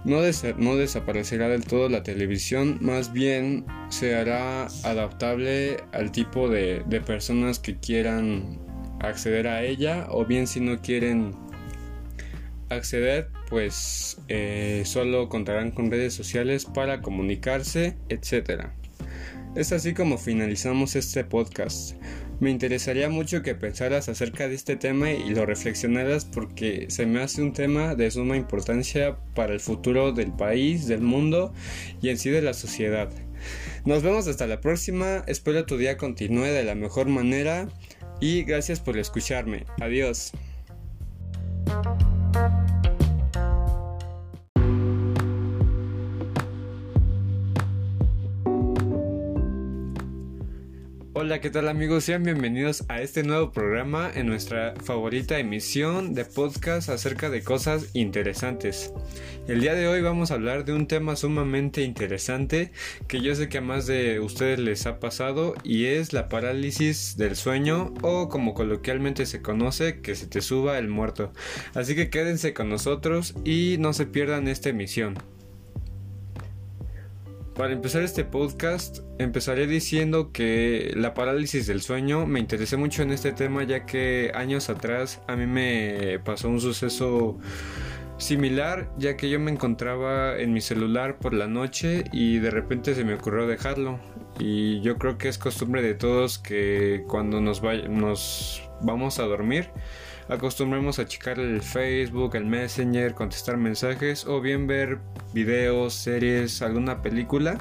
no, 0.04 0.22
desaparecerá 0.22 1.48
del 1.48 1.64
todo 1.64 1.88
la 1.88 2.02
televisión, 2.02 2.78
más 2.80 3.12
bien 3.12 3.64
se 3.88 4.16
hará 4.16 4.66
adaptable 4.84 5.78
al 5.92 6.10
tipo 6.12 6.48
de 6.48 7.02
personas 7.06 7.58
que 7.58 7.76
quieran 7.76 8.58
acceder 9.00 9.48
a 9.48 9.62
ella 9.62 10.06
o 10.10 10.24
bien 10.24 10.46
si 10.46 10.60
no 10.60 10.80
quieren 10.80 11.34
acceder, 12.70 13.28
pues 13.48 14.18
eh, 14.28 14.82
solo 14.86 15.28
contarán 15.28 15.70
con 15.70 15.90
redes 15.90 16.14
sociales 16.14 16.64
para 16.64 17.02
comunicarse, 17.02 17.96
etc. 18.08 18.68
Es 19.54 19.72
así 19.72 19.94
como 19.94 20.16
finalizamos 20.16 20.96
este 20.96 21.24
podcast. 21.24 21.96
Me 22.40 22.50
interesaría 22.50 23.10
mucho 23.10 23.42
que 23.42 23.54
pensaras 23.54 24.08
acerca 24.08 24.48
de 24.48 24.54
este 24.54 24.76
tema 24.76 25.10
y 25.10 25.34
lo 25.34 25.44
reflexionaras 25.44 26.24
porque 26.24 26.86
se 26.88 27.04
me 27.04 27.20
hace 27.20 27.42
un 27.42 27.52
tema 27.52 27.94
de 27.94 28.10
suma 28.10 28.36
importancia 28.38 29.18
para 29.34 29.52
el 29.52 29.60
futuro 29.60 30.12
del 30.12 30.32
país, 30.32 30.86
del 30.86 31.02
mundo 31.02 31.52
y 32.00 32.08
en 32.08 32.16
sí 32.16 32.30
de 32.30 32.40
la 32.40 32.54
sociedad. 32.54 33.10
Nos 33.84 34.02
vemos 34.02 34.26
hasta 34.26 34.46
la 34.46 34.60
próxima, 34.60 35.22
espero 35.26 35.66
tu 35.66 35.76
día 35.76 35.98
continúe 35.98 36.44
de 36.44 36.64
la 36.64 36.74
mejor 36.74 37.08
manera 37.08 37.68
y 38.20 38.44
gracias 38.44 38.80
por 38.80 38.96
escucharme. 38.96 39.66
Adiós. 39.80 40.32
Hola, 51.30 51.40
¿qué 51.40 51.50
tal 51.50 51.68
amigos? 51.68 52.02
Sean 52.02 52.25
bienvenidos 52.25 52.84
a 52.88 53.02
este 53.02 53.22
nuevo 53.22 53.52
programa 53.52 54.10
en 54.12 54.26
nuestra 54.26 54.75
favorita 54.82 55.38
emisión 55.38 56.12
de 56.12 56.25
podcast 56.25 56.88
acerca 56.88 57.30
de 57.30 57.44
cosas 57.44 57.90
interesantes. 57.94 58.92
El 59.46 59.60
día 59.60 59.76
de 59.76 59.87
hoy 59.87 60.02
vamos 60.02 60.32
a 60.32 60.34
hablar 60.34 60.64
de 60.64 60.72
un 60.72 60.88
tema 60.88 61.14
sumamente 61.14 61.82
interesante 61.82 62.72
que 63.06 63.20
yo 63.20 63.32
sé 63.37 63.49
que 63.49 63.58
a 63.58 63.60
más 63.60 63.87
de 63.87 64.18
ustedes 64.18 64.58
les 64.58 64.87
ha 64.87 64.99
pasado 64.99 65.54
y 65.62 65.84
es 65.84 66.12
la 66.12 66.28
parálisis 66.28 67.16
del 67.16 67.37
sueño 67.37 67.94
o 68.02 68.28
como 68.28 68.52
coloquialmente 68.52 69.25
se 69.25 69.40
conoce 69.40 70.00
que 70.00 70.16
se 70.16 70.26
te 70.26 70.40
suba 70.40 70.78
el 70.78 70.88
muerto. 70.88 71.32
Así 71.75 71.94
que 71.94 72.10
quédense 72.10 72.54
con 72.54 72.68
nosotros 72.68 73.37
y 73.44 73.76
no 73.78 73.92
se 73.92 74.06
pierdan 74.06 74.49
esta 74.49 74.70
emisión. 74.70 75.14
Para 77.60 77.74
empezar 77.74 78.00
este 78.00 78.24
podcast, 78.24 79.00
empezaré 79.18 79.66
diciendo 79.66 80.32
que 80.32 80.94
la 80.96 81.12
parálisis 81.12 81.66
del 81.66 81.82
sueño 81.82 82.24
me 82.24 82.40
interesé 82.40 82.78
mucho 82.78 83.02
en 83.02 83.10
este 83.10 83.32
tema 83.32 83.64
ya 83.64 83.84
que 83.84 84.32
años 84.34 84.70
atrás 84.70 85.20
a 85.28 85.36
mí 85.36 85.46
me 85.46 86.20
pasó 86.24 86.48
un 86.48 86.62
suceso 86.62 87.36
similar 88.16 88.90
ya 88.96 89.14
que 89.18 89.28
yo 89.28 89.38
me 89.38 89.50
encontraba 89.50 90.38
en 90.38 90.54
mi 90.54 90.62
celular 90.62 91.18
por 91.18 91.34
la 91.34 91.48
noche 91.48 92.04
y 92.14 92.38
de 92.38 92.50
repente 92.50 92.94
se 92.94 93.04
me 93.04 93.12
ocurrió 93.12 93.46
dejarlo. 93.46 94.00
Y 94.38 94.80
yo 94.80 94.96
creo 94.96 95.18
que 95.18 95.28
es 95.28 95.36
costumbre 95.36 95.82
de 95.82 95.92
todos 95.92 96.38
que 96.38 97.04
cuando 97.08 97.42
nos, 97.42 97.62
nos 97.62 98.70
vamos 98.80 99.18
a 99.18 99.24
dormir 99.24 99.68
acostumbremos 100.30 100.99
a 100.99 101.06
checar 101.06 101.38
el 101.38 101.60
Facebook, 101.60 102.37
el 102.37 102.46
Messenger, 102.46 103.14
contestar 103.14 103.56
mensajes 103.56 104.25
o 104.26 104.40
bien 104.40 104.66
ver 104.66 104.99
videos, 105.34 105.94
series, 105.94 106.62
alguna 106.62 107.02
película. 107.02 107.58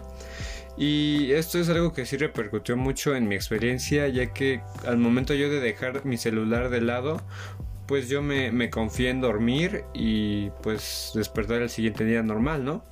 Y 0.77 1.31
esto 1.31 1.59
es 1.59 1.67
algo 1.67 1.91
que 1.91 2.05
sí 2.05 2.15
repercutió 2.15 2.77
mucho 2.77 3.15
en 3.15 3.27
mi 3.27 3.35
experiencia, 3.35 4.07
ya 4.07 4.33
que 4.33 4.61
al 4.87 4.97
momento 4.97 5.33
yo 5.33 5.49
de 5.49 5.59
dejar 5.59 6.05
mi 6.05 6.17
celular 6.17 6.69
de 6.69 6.79
lado, 6.79 7.21
pues 7.87 8.07
yo 8.07 8.21
me, 8.21 8.51
me 8.51 8.69
confié 8.69 9.09
en 9.09 9.19
dormir 9.19 9.83
y 9.93 10.51
pues 10.61 11.11
despertar 11.15 11.61
el 11.61 11.69
siguiente 11.69 12.05
día 12.05 12.23
normal, 12.23 12.63
¿no? 12.63 12.85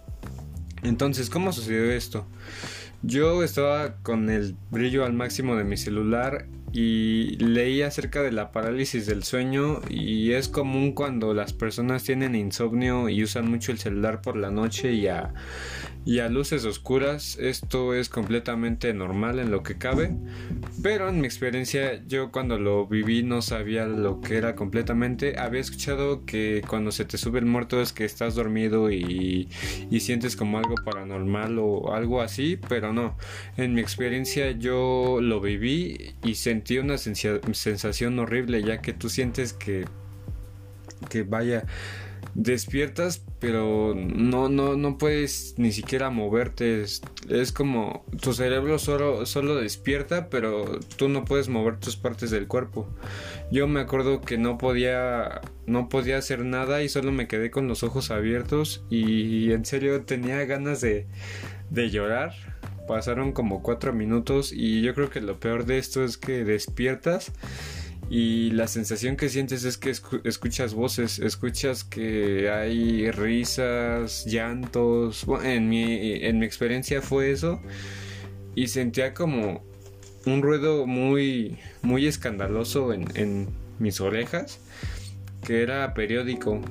Entonces, 0.83 1.29
¿cómo 1.29 1.53
sucedió 1.53 1.91
esto? 1.91 2.27
Yo 3.03 3.43
estaba 3.43 3.97
con 4.01 4.29
el 4.29 4.55
brillo 4.71 5.05
al 5.05 5.13
máximo 5.13 5.55
de 5.55 5.63
mi 5.63 5.77
celular 5.77 6.47
y 6.73 7.37
leí 7.37 7.81
acerca 7.81 8.21
de 8.21 8.31
la 8.31 8.51
parálisis 8.51 9.05
del 9.05 9.23
sueño 9.23 9.81
y 9.89 10.33
es 10.33 10.49
común 10.49 10.91
cuando 10.91 11.33
las 11.33 11.53
personas 11.53 12.03
tienen 12.03 12.35
insomnio 12.35 13.09
y 13.09 13.23
usan 13.23 13.49
mucho 13.49 13.71
el 13.71 13.79
celular 13.79 14.21
por 14.21 14.35
la 14.35 14.51
noche 14.51 14.93
y 14.93 15.07
a, 15.07 15.33
y 16.05 16.19
a 16.19 16.29
luces 16.29 16.65
oscuras. 16.65 17.37
Esto 17.39 17.93
es 17.93 18.09
completamente 18.09 18.93
normal 18.93 19.39
en 19.39 19.51
lo 19.51 19.63
que 19.63 19.77
cabe 19.77 20.15
pero 20.83 21.09
en 21.09 21.19
mi 21.19 21.27
experiencia 21.27 22.01
yo 22.07 22.31
cuando 22.31 22.59
lo 22.59 22.87
viví 22.87 23.23
no 23.23 23.41
sabía 23.41 23.85
lo 23.85 24.21
que 24.21 24.37
era 24.37 24.55
completamente. 24.55 25.37
Había 25.37 25.61
escuchado 25.61 26.25
que 26.25 26.61
cuando 26.67 26.91
se 26.91 27.05
te 27.05 27.17
sube 27.17 27.39
el 27.39 27.45
muerto 27.45 27.81
es 27.81 27.93
que 27.93 28.05
estás 28.05 28.35
dormido 28.35 28.91
y, 28.91 29.49
y 29.89 29.99
sientes 29.99 30.35
como 30.35 30.57
algo 30.57 30.75
paranormal 30.85 31.57
o 31.59 31.93
algo 31.93 32.21
así 32.21 32.59
pero 32.69 32.93
no. 32.93 33.17
En 33.57 33.73
mi 33.73 33.81
experiencia 33.81 34.51
yo 34.51 35.19
lo 35.21 35.41
viví 35.41 36.15
y 36.23 36.35
sentí 36.35 36.56
sentí 36.57 36.77
una 36.77 36.97
sensación 36.97 38.19
horrible 38.19 38.63
ya 38.63 38.81
que 38.81 38.93
tú 38.93 39.09
sientes 39.09 39.53
que 39.53 39.85
que 41.09 41.23
vaya 41.23 41.65
despiertas 42.33 43.23
pero 43.39 43.93
no 43.95 44.49
no 44.49 44.75
no 44.75 44.97
puedes 44.97 45.55
ni 45.57 45.71
siquiera 45.71 46.09
moverte. 46.09 46.81
Es, 46.81 47.01
es, 47.29 47.51
como 47.51 48.05
tu 48.21 48.33
cerebro 48.33 48.79
solo 48.79 49.25
solo 49.25 49.55
despierta 49.55 50.29
pero 50.29 50.79
tú 50.97 51.07
no 51.09 51.25
puedes 51.25 51.49
mover 51.49 51.79
tus 51.79 51.95
partes 51.95 52.31
del 52.31 52.47
cuerpo. 52.47 52.87
Yo 53.51 53.67
me 53.67 53.79
acuerdo 53.79 54.21
que 54.21 54.37
no 54.37 54.57
podía 54.57 55.41
no 55.65 55.89
podía 55.89 56.17
hacer 56.17 56.45
nada 56.45 56.81
y 56.83 56.89
solo 56.89 57.11
me 57.11 57.27
quedé 57.27 57.51
con 57.51 57.67
los 57.67 57.83
ojos 57.83 58.11
abiertos 58.11 58.83
y 58.89 59.51
en 59.51 59.65
serio 59.65 60.01
tenía 60.01 60.43
ganas 60.45 60.81
de 60.81 61.05
de 61.69 61.89
llorar 61.89 62.33
Pasaron 62.87 63.31
como 63.33 63.61
cuatro 63.61 63.93
minutos 63.93 64.51
y 64.53 64.81
yo 64.81 64.93
creo 64.93 65.09
que 65.09 65.21
lo 65.21 65.39
peor 65.39 65.65
de 65.65 65.77
esto 65.77 66.03
es 66.03 66.17
que 66.17 66.43
despiertas 66.43 67.31
y 68.09 68.51
la 68.51 68.67
sensación 68.67 69.17
que 69.17 69.27
sientes 69.27 69.65
es 69.65 69.77
que 69.77 69.93
escuchas 70.23 70.73
voces, 70.73 71.19
escuchas 71.19 71.83
que 71.83 72.49
hay 72.49 73.11
risas, 73.11 74.25
llantos. 74.25 75.25
en 75.43 75.67
mi, 75.67 76.13
en 76.23 76.39
mi 76.39 76.45
experiencia 76.45 77.01
fue 77.01 77.31
eso 77.31 77.61
y 78.55 78.67
sentía 78.67 79.13
como 79.13 79.61
un 80.25 80.41
ruido 80.41 80.87
muy, 80.87 81.57
muy 81.81 82.07
escandaloso 82.07 82.93
en, 82.93 83.05
en 83.15 83.47
mis 83.79 83.99
orejas 83.99 84.59
que 85.45 85.61
era 85.61 85.93
periódico 85.93 86.61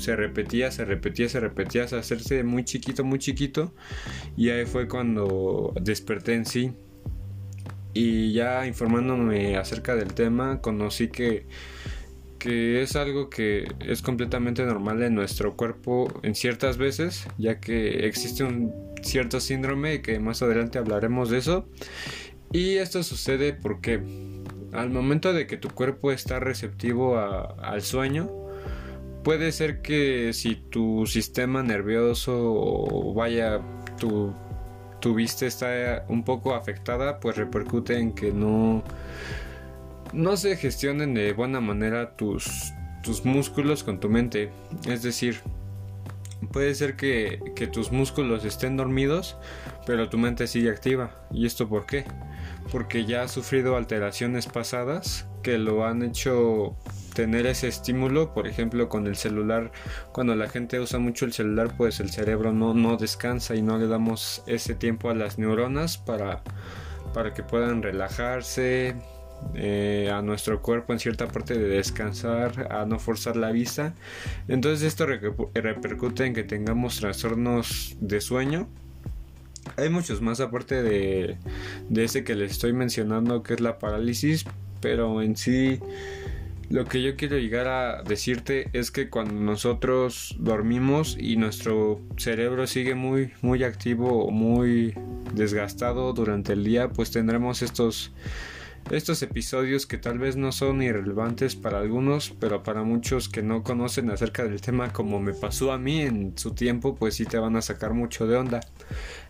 se 0.00 0.16
repetía, 0.16 0.70
se 0.70 0.84
repetía, 0.84 1.28
se 1.28 1.40
repetía 1.40 1.84
hacerse 1.84 2.42
muy 2.42 2.64
chiquito, 2.64 3.04
muy 3.04 3.18
chiquito. 3.18 3.74
Y 4.36 4.48
ahí 4.50 4.66
fue 4.66 4.88
cuando 4.88 5.74
desperté 5.80 6.34
en 6.34 6.46
sí. 6.46 6.72
Y 7.92 8.32
ya 8.32 8.66
informándome 8.66 9.56
acerca 9.56 9.94
del 9.96 10.14
tema, 10.14 10.60
conocí 10.60 11.08
que, 11.08 11.46
que 12.38 12.82
es 12.82 12.96
algo 12.96 13.28
que 13.28 13.68
es 13.80 14.00
completamente 14.00 14.64
normal 14.64 15.02
en 15.02 15.14
nuestro 15.14 15.56
cuerpo 15.56 16.08
en 16.22 16.34
ciertas 16.34 16.78
veces, 16.78 17.26
ya 17.36 17.60
que 17.60 18.06
existe 18.06 18.44
un 18.44 18.72
cierto 19.02 19.40
síndrome 19.40 20.02
que 20.02 20.18
más 20.18 20.40
adelante 20.42 20.78
hablaremos 20.78 21.30
de 21.30 21.38
eso. 21.38 21.68
Y 22.52 22.76
esto 22.76 23.02
sucede 23.02 23.52
porque 23.52 24.00
al 24.72 24.90
momento 24.90 25.32
de 25.32 25.46
que 25.46 25.56
tu 25.56 25.68
cuerpo 25.68 26.12
está 26.12 26.40
receptivo 26.40 27.18
al 27.18 27.82
sueño, 27.82 28.30
puede 29.30 29.52
ser 29.52 29.80
que 29.80 30.32
si 30.32 30.56
tu 30.56 31.06
sistema 31.06 31.62
nervioso 31.62 33.14
vaya 33.14 33.60
tu, 33.96 34.34
tu 35.00 35.14
vista 35.14 35.46
está 35.46 36.04
un 36.08 36.24
poco 36.24 36.52
afectada, 36.52 37.20
pues 37.20 37.36
repercute 37.36 37.96
en 37.96 38.12
que 38.12 38.32
no, 38.32 38.82
no 40.12 40.36
se 40.36 40.56
gestionen 40.56 41.14
de 41.14 41.32
buena 41.32 41.60
manera 41.60 42.16
tus, 42.16 42.72
tus 43.04 43.24
músculos 43.24 43.84
con 43.84 44.00
tu 44.00 44.08
mente. 44.08 44.50
Es 44.88 45.04
decir, 45.04 45.38
puede 46.52 46.74
ser 46.74 46.96
que, 46.96 47.38
que, 47.54 47.68
tus 47.68 47.92
músculos 47.92 48.44
estén 48.44 48.76
dormidos, 48.76 49.36
pero 49.86 50.08
tu 50.08 50.18
mente 50.18 50.48
sigue 50.48 50.70
activa. 50.70 51.24
¿Y 51.30 51.46
esto 51.46 51.68
por 51.68 51.86
qué? 51.86 52.04
Porque 52.72 53.04
ya 53.04 53.22
has 53.22 53.30
sufrido 53.30 53.76
alteraciones 53.76 54.48
pasadas 54.48 55.29
que 55.42 55.58
lo 55.58 55.84
han 55.84 56.02
hecho 56.02 56.76
tener 57.14 57.46
ese 57.46 57.68
estímulo, 57.68 58.32
por 58.32 58.46
ejemplo 58.46 58.88
con 58.88 59.06
el 59.06 59.16
celular, 59.16 59.72
cuando 60.12 60.34
la 60.34 60.48
gente 60.48 60.80
usa 60.80 60.98
mucho 60.98 61.24
el 61.24 61.32
celular, 61.32 61.74
pues 61.76 62.00
el 62.00 62.10
cerebro 62.10 62.52
no, 62.52 62.74
no 62.74 62.96
descansa 62.96 63.54
y 63.54 63.62
no 63.62 63.78
le 63.78 63.88
damos 63.88 64.42
ese 64.46 64.74
tiempo 64.74 65.10
a 65.10 65.14
las 65.14 65.38
neuronas 65.38 65.98
para, 65.98 66.42
para 67.12 67.34
que 67.34 67.42
puedan 67.42 67.82
relajarse, 67.82 68.96
eh, 69.54 70.10
a 70.12 70.22
nuestro 70.22 70.60
cuerpo 70.60 70.92
en 70.92 70.98
cierta 70.98 71.26
parte 71.26 71.58
de 71.58 71.66
descansar, 71.66 72.72
a 72.72 72.84
no 72.84 72.98
forzar 72.98 73.36
la 73.36 73.50
vista. 73.50 73.94
Entonces 74.48 74.86
esto 74.86 75.06
repercute 75.06 76.26
en 76.26 76.34
que 76.34 76.44
tengamos 76.44 77.00
trastornos 77.00 77.96
de 78.00 78.20
sueño. 78.20 78.68
Hay 79.76 79.88
muchos 79.88 80.20
más 80.20 80.40
aparte 80.40 80.82
de, 80.82 81.38
de 81.88 82.04
ese 82.04 82.22
que 82.22 82.34
les 82.34 82.52
estoy 82.52 82.72
mencionando 82.72 83.42
que 83.42 83.54
es 83.54 83.60
la 83.60 83.78
parálisis, 83.78 84.44
pero 84.80 85.22
en 85.22 85.36
sí 85.36 85.78
lo 86.70 86.84
que 86.84 87.02
yo 87.02 87.16
quiero 87.16 87.36
llegar 87.36 87.66
a 87.66 88.02
decirte 88.04 88.70
es 88.72 88.92
que 88.92 89.10
cuando 89.10 89.34
nosotros 89.34 90.36
dormimos 90.38 91.16
y 91.18 91.36
nuestro 91.36 92.00
cerebro 92.16 92.68
sigue 92.68 92.94
muy 92.94 93.32
muy 93.42 93.64
activo 93.64 94.24
o 94.24 94.30
muy 94.30 94.94
desgastado 95.34 96.12
durante 96.12 96.52
el 96.52 96.62
día, 96.62 96.88
pues 96.88 97.10
tendremos 97.10 97.62
estos 97.62 98.12
estos 98.90 99.22
episodios 99.22 99.86
que 99.86 99.98
tal 99.98 100.18
vez 100.18 100.36
no 100.36 100.52
son 100.52 100.82
irrelevantes 100.82 101.54
para 101.54 101.78
algunos, 101.78 102.30
pero 102.40 102.62
para 102.62 102.82
muchos 102.82 103.28
que 103.28 103.42
no 103.42 103.62
conocen 103.62 104.10
acerca 104.10 104.44
del 104.44 104.60
tema 104.60 104.92
como 104.92 105.20
me 105.20 105.32
pasó 105.32 105.72
a 105.72 105.78
mí 105.78 106.00
en 106.00 106.36
su 106.36 106.52
tiempo, 106.54 106.94
pues 106.94 107.14
sí 107.14 107.24
te 107.24 107.38
van 107.38 107.56
a 107.56 107.62
sacar 107.62 107.94
mucho 107.94 108.26
de 108.26 108.36
onda. 108.36 108.60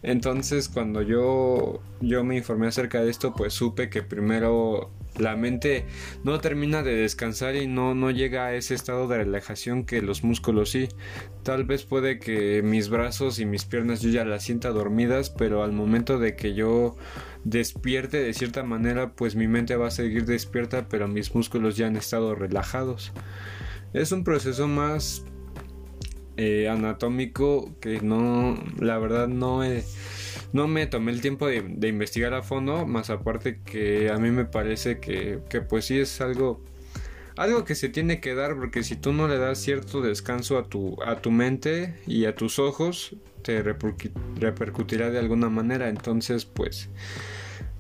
Entonces 0.03 0.69
cuando 0.69 1.03
yo, 1.03 1.83
yo 2.01 2.23
me 2.23 2.37
informé 2.37 2.69
acerca 2.69 3.03
de 3.03 3.11
esto, 3.11 3.35
pues 3.35 3.53
supe 3.53 3.91
que 3.91 4.03
primero 4.03 4.91
la 5.19 5.37
mente 5.37 5.87
no 6.25 6.41
termina 6.41 6.83
de 6.83 6.95
descansar 6.95 7.57
y 7.57 7.67
no, 7.67 7.95
no 7.95 8.11
llega 8.11 8.47
a 8.47 8.55
ese 8.55 8.75
estado 8.75 9.09
de 9.09 9.19
relajación 9.19 9.85
que 9.85 10.03
los 10.03 10.25
músculos 10.25 10.71
sí. 10.71 10.89
Tal 11.43 11.65
vez 11.65 11.85
puede 11.85 12.19
que 12.19 12.63
mis 12.63 12.89
brazos 12.89 13.39
y 13.39 13.47
mis 13.47 13.65
piernas 13.65 14.01
yo 14.01 14.11
ya 14.11 14.25
las 14.25 14.45
sienta 14.45 14.71
dormidas, 14.71 15.31
pero 15.31 15.63
al 15.63 15.73
momento 15.73 16.19
de 16.19 16.37
que 16.37 16.55
yo 16.55 16.97
despierte 17.45 18.23
de 18.23 18.35
cierta 18.35 18.63
manera, 18.63 19.13
pues 19.15 19.35
mi 19.35 19.49
mente 19.49 19.77
va 19.77 19.89
a 19.89 19.91
seguir 19.91 20.27
despierta, 20.27 20.89
pero 20.89 21.09
mis 21.09 21.35
músculos 21.35 21.77
ya 21.77 21.87
han 21.87 21.97
estado 21.97 22.35
relajados. 22.35 23.13
Es 23.93 24.13
un 24.13 24.25
proceso 24.25 24.69
más 24.69 25.25
eh, 26.37 26.69
anatómico 26.69 27.75
que 27.81 28.01
no, 28.01 28.59
la 28.79 28.99
verdad 28.99 29.29
no 29.29 29.65
he 29.65 29.85
no 30.53 30.67
me 30.67 30.87
tomé 30.87 31.13
el 31.13 31.21
tiempo 31.21 31.47
de, 31.47 31.89
investigar 31.89 32.35
a 32.35 32.43
fondo, 32.43 32.87
más 32.87 33.11
aparte 33.11 33.61
que 33.65 34.11
a 34.11 34.17
mí 34.17 34.31
me 34.31 34.45
parece 34.45 34.99
que, 34.99 35.41
pues 35.69 35.87
sí 35.87 35.99
es 35.99 36.21
algo 36.21 36.61
algo 37.37 37.65
que 37.65 37.75
se 37.75 37.89
tiene 37.89 38.21
que 38.21 38.35
dar 38.35 38.57
porque 38.57 38.83
si 38.83 38.97
tú 38.97 39.13
no 39.13 39.29
le 39.29 39.39
das 39.39 39.59
cierto 39.59 40.03
descanso 40.03 40.59
a 40.59 40.65
tu, 40.65 41.01
a 41.03 41.23
tu 41.23 41.31
mente 41.31 41.95
y 42.07 42.27
a 42.27 42.35
tus 42.35 42.59
ojos, 42.59 43.17
te 43.43 43.63
repercutirá 43.63 45.11
de 45.11 45.19
alguna 45.19 45.49
manera. 45.49 45.89
Entonces, 45.89 46.45
pues 46.45 46.91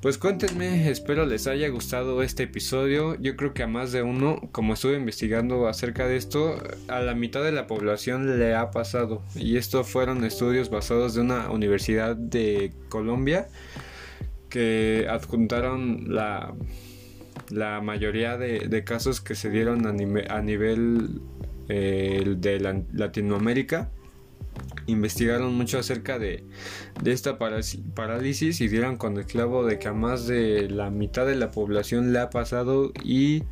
pues 0.00 0.16
cuéntenme, 0.16 0.90
espero 0.90 1.26
les 1.26 1.46
haya 1.46 1.68
gustado 1.68 2.22
este 2.22 2.44
episodio. 2.44 3.16
Yo 3.20 3.36
creo 3.36 3.52
que 3.52 3.62
a 3.62 3.66
más 3.66 3.92
de 3.92 4.02
uno, 4.02 4.48
como 4.50 4.74
estuve 4.74 4.96
investigando 4.96 5.68
acerca 5.68 6.06
de 6.06 6.16
esto, 6.16 6.62
a 6.88 7.00
la 7.00 7.14
mitad 7.14 7.42
de 7.44 7.52
la 7.52 7.66
población 7.66 8.38
le 8.38 8.54
ha 8.54 8.70
pasado. 8.70 9.22
Y 9.34 9.58
esto 9.58 9.84
fueron 9.84 10.24
estudios 10.24 10.70
basados 10.70 11.14
de 11.14 11.20
una 11.20 11.50
universidad 11.50 12.16
de 12.16 12.72
Colombia 12.88 13.48
que 14.48 15.06
adjuntaron 15.10 16.14
la, 16.14 16.54
la 17.50 17.80
mayoría 17.82 18.38
de, 18.38 18.84
casos 18.84 19.20
que 19.20 19.34
se 19.34 19.50
dieron 19.50 19.86
a, 19.86 19.92
nivel 20.42 21.20
eh, 21.68 22.34
de 22.38 22.84
Latinoamérica 22.92 23.90
investigaron 24.90 25.54
mucho 25.54 25.78
acerca 25.78 26.18
de, 26.18 26.44
esta 27.04 27.38
parálisis 27.38 28.60
y 28.60 28.68
dieron 28.68 28.96
con 28.96 29.16
el 29.16 29.26
clavo 29.26 29.64
de 29.64 29.78
que 29.78 29.88
a 29.88 29.92
más 29.92 30.26
de 30.26 30.68
la 30.68 30.90
mitad 30.90 31.26
de 31.26 31.36
la 31.36 31.50
población 31.50 32.12
le 32.12 32.18
ha 32.18 32.30
pasado 32.30 32.92
y 33.04 33.44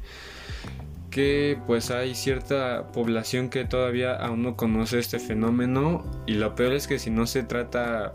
que 1.10 1.58
pues 1.66 1.90
hay 1.90 2.14
cierta 2.14 2.88
población 2.92 3.48
que 3.48 3.64
todavía 3.64 4.14
aún 4.14 4.42
no 4.42 4.56
conoce 4.56 4.98
este 4.98 5.18
fenómeno. 5.18 6.04
Y 6.26 6.34
lo 6.34 6.54
peor 6.54 6.74
es 6.74 6.86
que 6.86 6.98
si 6.98 7.10
no 7.10 7.26
se 7.26 7.42
trata 7.42 8.14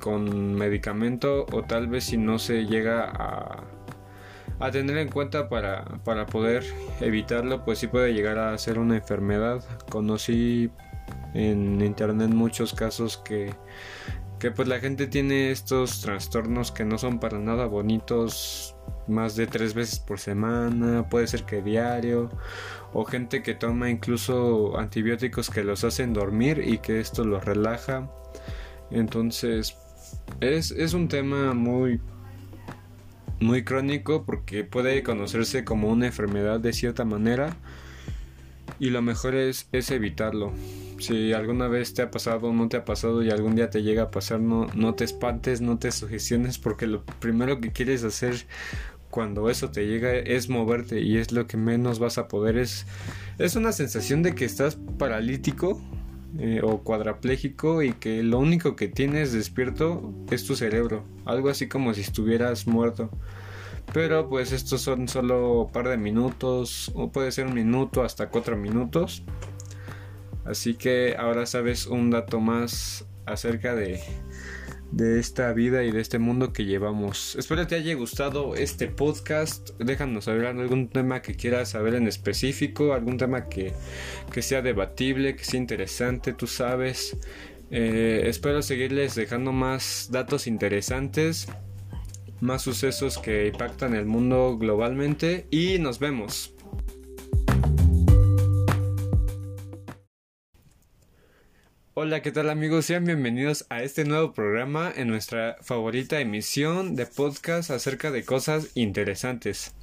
con 0.00 0.54
medicamento 0.54 1.46
o 1.52 1.62
tal 1.62 1.88
vez 1.88 2.04
si 2.04 2.16
no 2.16 2.38
se 2.38 2.66
llega 2.66 3.04
a, 3.04 3.64
a 4.60 4.70
tener 4.70 4.96
en 4.98 5.08
cuenta 5.08 5.48
para, 5.48 5.84
para 6.04 6.26
poder 6.26 6.64
evitarlo 7.00 7.64
pues 7.64 7.78
sí 7.80 7.88
puede 7.88 8.14
llegar 8.14 8.38
a 8.38 8.56
ser 8.58 8.78
una 8.78 8.96
enfermedad 8.96 9.62
conocí 9.90 10.70
en 11.34 11.80
internet 11.80 12.30
muchos 12.30 12.74
casos 12.74 13.16
que, 13.16 13.54
que 14.38 14.50
pues 14.50 14.68
la 14.68 14.80
gente 14.80 15.06
tiene 15.06 15.50
estos 15.50 16.00
trastornos 16.00 16.72
que 16.72 16.84
no 16.84 16.98
son 16.98 17.18
para 17.18 17.38
nada 17.38 17.66
bonitos 17.66 18.76
más 19.08 19.36
de 19.36 19.46
tres 19.46 19.74
veces 19.74 19.98
por 19.98 20.18
semana, 20.18 21.08
puede 21.08 21.26
ser 21.26 21.44
que 21.44 21.62
diario, 21.62 22.30
o 22.92 23.04
gente 23.04 23.42
que 23.42 23.54
toma 23.54 23.90
incluso 23.90 24.78
antibióticos 24.78 25.50
que 25.50 25.64
los 25.64 25.84
hacen 25.84 26.12
dormir 26.12 26.62
y 26.64 26.78
que 26.78 27.00
esto 27.00 27.24
los 27.24 27.44
relaja. 27.44 28.10
Entonces, 28.90 29.76
es, 30.40 30.70
es 30.72 30.92
un 30.92 31.08
tema 31.08 31.54
muy, 31.54 32.00
muy 33.40 33.64
crónico 33.64 34.24
porque 34.24 34.64
puede 34.64 35.02
conocerse 35.02 35.64
como 35.64 35.88
una 35.88 36.06
enfermedad 36.06 36.60
de 36.60 36.72
cierta 36.72 37.04
manera 37.04 37.56
y 38.78 38.90
lo 38.90 39.02
mejor 39.02 39.34
es, 39.34 39.68
es 39.72 39.90
evitarlo 39.90 40.52
si 41.02 41.32
alguna 41.32 41.68
vez 41.68 41.94
te 41.94 42.02
ha 42.02 42.10
pasado 42.10 42.48
o 42.48 42.52
no 42.52 42.68
te 42.68 42.76
ha 42.76 42.84
pasado 42.84 43.22
y 43.22 43.30
algún 43.30 43.54
día 43.54 43.70
te 43.70 43.82
llega 43.82 44.04
a 44.04 44.10
pasar, 44.10 44.40
no, 44.40 44.66
no 44.74 44.94
te 44.94 45.04
espantes, 45.04 45.60
no 45.60 45.78
te 45.78 45.90
sugestiones, 45.90 46.58
porque 46.58 46.86
lo 46.86 47.04
primero 47.20 47.60
que 47.60 47.72
quieres 47.72 48.04
hacer 48.04 48.46
cuando 49.10 49.50
eso 49.50 49.70
te 49.70 49.86
llega 49.86 50.14
es 50.14 50.48
moverte 50.48 51.00
y 51.00 51.18
es 51.18 51.32
lo 51.32 51.46
que 51.46 51.58
menos 51.58 51.98
vas 51.98 52.16
a 52.18 52.28
poder. 52.28 52.56
Es, 52.56 52.86
es 53.38 53.56
una 53.56 53.72
sensación 53.72 54.22
de 54.22 54.34
que 54.34 54.46
estás 54.46 54.78
paralítico 54.98 55.80
eh, 56.38 56.60
o 56.64 56.78
cuadraplégico 56.78 57.82
y 57.82 57.92
que 57.92 58.22
lo 58.22 58.38
único 58.38 58.74
que 58.74 58.88
tienes 58.88 59.32
despierto 59.32 60.14
es 60.30 60.46
tu 60.46 60.56
cerebro. 60.56 61.04
Algo 61.26 61.50
así 61.50 61.68
como 61.68 61.92
si 61.92 62.00
estuvieras 62.00 62.66
muerto. 62.66 63.10
Pero 63.92 64.30
pues 64.30 64.52
estos 64.52 64.80
son 64.80 65.08
solo 65.08 65.64
un 65.64 65.72
par 65.72 65.88
de 65.88 65.98
minutos 65.98 66.90
o 66.94 67.12
puede 67.12 67.32
ser 67.32 67.46
un 67.46 67.54
minuto 67.54 68.02
hasta 68.02 68.30
cuatro 68.30 68.56
minutos 68.56 69.24
Así 70.44 70.74
que 70.74 71.14
ahora 71.18 71.46
sabes 71.46 71.86
un 71.86 72.10
dato 72.10 72.40
más 72.40 73.06
acerca 73.26 73.74
de, 73.74 74.00
de 74.92 75.18
esta 75.18 75.52
vida 75.52 75.84
y 75.84 75.90
de 75.90 76.00
este 76.00 76.18
mundo 76.18 76.52
que 76.52 76.64
llevamos. 76.64 77.34
Espero 77.36 77.66
te 77.66 77.74
haya 77.74 77.94
gustado 77.94 78.54
este 78.54 78.88
podcast. 78.88 79.70
Déjanos 79.78 80.24
saber 80.24 80.46
algún 80.46 80.88
tema 80.88 81.22
que 81.22 81.34
quieras 81.34 81.70
saber 81.70 81.94
en 81.94 82.06
específico, 82.06 82.92
algún 82.92 83.16
tema 83.16 83.48
que, 83.48 83.72
que 84.30 84.42
sea 84.42 84.62
debatible, 84.62 85.34
que 85.34 85.44
sea 85.44 85.58
interesante, 85.58 86.34
tú 86.34 86.46
sabes. 86.46 87.16
Eh, 87.70 88.24
espero 88.26 88.60
seguirles 88.60 89.14
dejando 89.14 89.50
más 89.50 90.08
datos 90.12 90.46
interesantes, 90.46 91.48
más 92.40 92.60
sucesos 92.60 93.16
que 93.16 93.46
impactan 93.46 93.94
el 93.94 94.04
mundo 94.04 94.58
globalmente 94.58 95.46
y 95.50 95.78
nos 95.78 95.98
vemos. 95.98 96.51
Hola, 101.94 102.22
¿qué 102.22 102.32
tal 102.32 102.48
amigos? 102.48 102.86
Sean 102.86 103.04
bienvenidos 103.04 103.66
a 103.68 103.82
este 103.82 104.06
nuevo 104.06 104.32
programa 104.32 104.90
en 104.96 105.08
nuestra 105.08 105.58
favorita 105.60 106.20
emisión 106.20 106.96
de 106.96 107.04
podcast 107.04 107.70
acerca 107.70 108.10
de 108.10 108.24
cosas 108.24 108.70
interesantes. 108.74 109.74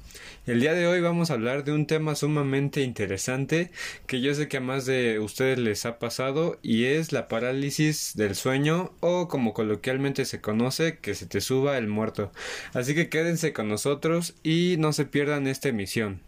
El 0.44 0.58
día 0.58 0.74
de 0.74 0.88
hoy 0.88 1.00
vamos 1.00 1.30
a 1.30 1.34
hablar 1.34 1.62
de 1.62 1.70
un 1.70 1.86
tema 1.86 2.16
sumamente 2.16 2.82
interesante 2.82 3.70
que 4.08 4.20
yo 4.20 4.34
sé 4.34 4.48
que 4.48 4.56
a 4.56 4.60
más 4.60 4.86
de 4.86 5.20
ustedes 5.20 5.60
les 5.60 5.86
ha 5.86 6.00
pasado 6.00 6.58
y 6.62 6.86
es 6.86 7.12
la 7.12 7.28
parálisis 7.28 8.16
del 8.16 8.34
sueño 8.34 8.92
o 8.98 9.28
como 9.28 9.54
coloquialmente 9.54 10.24
se 10.24 10.40
conoce 10.40 10.98
que 10.98 11.14
se 11.14 11.26
te 11.26 11.40
suba 11.40 11.78
el 11.78 11.86
muerto. 11.86 12.32
Así 12.74 12.96
que 12.96 13.08
quédense 13.08 13.52
con 13.52 13.68
nosotros 13.68 14.34
y 14.42 14.74
no 14.80 14.92
se 14.92 15.04
pierdan 15.04 15.46
esta 15.46 15.68
emisión. 15.68 16.20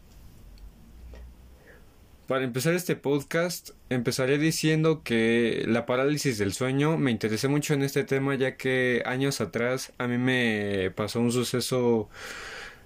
Para 2.27 2.45
empezar 2.45 2.75
este 2.75 2.95
podcast, 2.95 3.71
empezaré 3.91 4.39
diciendo 4.39 5.03
que 5.03 5.65
la 5.67 5.87
parálisis 5.87 6.39
del 6.39 6.53
sueño 6.53 6.97
me 6.97 7.11
interesé 7.11 7.49
mucho 7.49 7.75
en 7.75 7.83
este 7.83 8.05
tema 8.05 8.37
ya 8.37 8.57
que 8.57 9.03
años 9.07 9.41
atrás 9.41 9.93
a 9.99 10.07
mí 10.07 10.19
me 10.19 10.93
pasó 10.95 11.21
un 11.21 11.33
suceso 11.33 12.09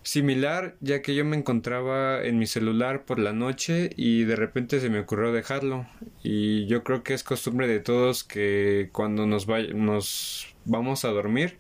similar 0.03 0.77
ya 0.81 1.03
que 1.03 1.15
yo 1.15 1.25
me 1.25 1.37
encontraba 1.37 2.25
en 2.25 2.39
mi 2.39 2.47
celular 2.47 3.05
por 3.05 3.19
la 3.19 3.33
noche 3.33 3.91
y 3.97 4.25
de 4.25 4.37
repente 4.37 4.81
se 4.81 4.89
me 4.89 5.01
ocurrió 5.01 5.33
dejarlo. 5.33 5.87
Y 6.23 6.67
yo 6.67 6.83
creo 6.83 7.03
que 7.03 7.13
es 7.13 7.23
costumbre 7.23 7.69
de 7.69 7.81
todos 7.81 8.25
que 8.25 8.89
cuando 8.93 9.27
nos, 9.27 9.47
nos 9.47 10.55
vamos 10.65 11.05
a 11.05 11.09
dormir 11.09 11.59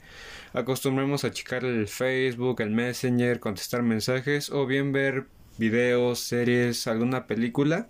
acostumbremos 0.56 1.24
a 1.24 1.30
checar 1.30 1.64
el 1.66 1.86
Facebook, 1.86 2.62
el 2.62 2.70
Messenger, 2.70 3.40
contestar 3.40 3.82
mensajes 3.82 4.50
o 4.50 4.66
bien 4.66 4.90
ver 4.90 5.26
videos, 5.58 6.20
series, 6.20 6.86
alguna 6.86 7.26
película. 7.26 7.88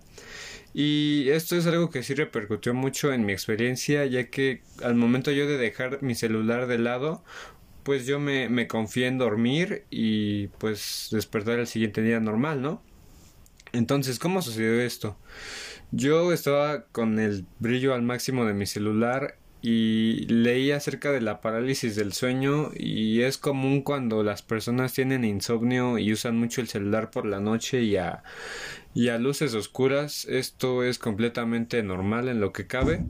Y 0.73 1.29
esto 1.29 1.55
es 1.55 1.65
algo 1.65 1.89
que 1.89 2.03
sí 2.03 2.13
repercutió 2.13 2.73
mucho 2.73 3.11
en 3.11 3.25
mi 3.25 3.33
experiencia, 3.33 4.05
ya 4.05 4.29
que 4.29 4.61
al 4.83 4.95
momento 4.95 5.31
yo 5.31 5.47
de 5.47 5.57
dejar 5.57 6.03
mi 6.03 6.13
celular 6.13 6.67
de 6.67 6.77
lado, 6.77 7.23
pues 7.83 8.05
yo 8.05 8.19
me, 8.19 8.49
me 8.49 8.67
confié 8.67 9.07
en 9.07 9.17
dormir 9.17 9.85
y 9.89 10.47
pues 10.59 11.07
despertar 11.11 11.59
el 11.59 11.67
siguiente 11.67 12.01
día 12.01 12.19
normal, 12.19 12.61
¿no? 12.61 12.83
Entonces, 13.73 14.19
¿cómo 14.19 14.41
sucedió 14.41 14.81
esto? 14.81 15.17
Yo 15.91 16.33
estaba 16.33 16.83
con 16.85 17.17
el 17.19 17.45
brillo 17.59 17.93
al 17.93 18.01
máximo 18.01 18.45
de 18.45 18.53
mi 18.53 18.65
celular 18.65 19.37
y 19.61 20.25
leí 20.27 20.71
acerca 20.71 21.11
de 21.11 21.21
la 21.21 21.41
parálisis 21.41 21.95
del 21.95 22.13
sueño 22.13 22.71
y 22.75 23.21
es 23.21 23.37
común 23.37 23.81
cuando 23.81 24.23
las 24.23 24.41
personas 24.41 24.93
tienen 24.93 25.25
insomnio 25.25 25.97
y 25.97 26.13
usan 26.13 26.37
mucho 26.37 26.61
el 26.61 26.67
celular 26.67 27.09
por 27.09 27.25
la 27.25 27.39
noche 27.39 27.81
y 27.81 27.97
a, 27.97 28.23
y 28.97 29.09
a 29.09 29.17
luces 29.17 29.53
oscuras 29.53 30.25
esto 30.25 30.83
es 30.83 30.97
completamente 30.97 31.83
normal 31.83 32.27
en 32.29 32.39
lo 32.39 32.51
que 32.51 32.65
cabe 32.65 33.05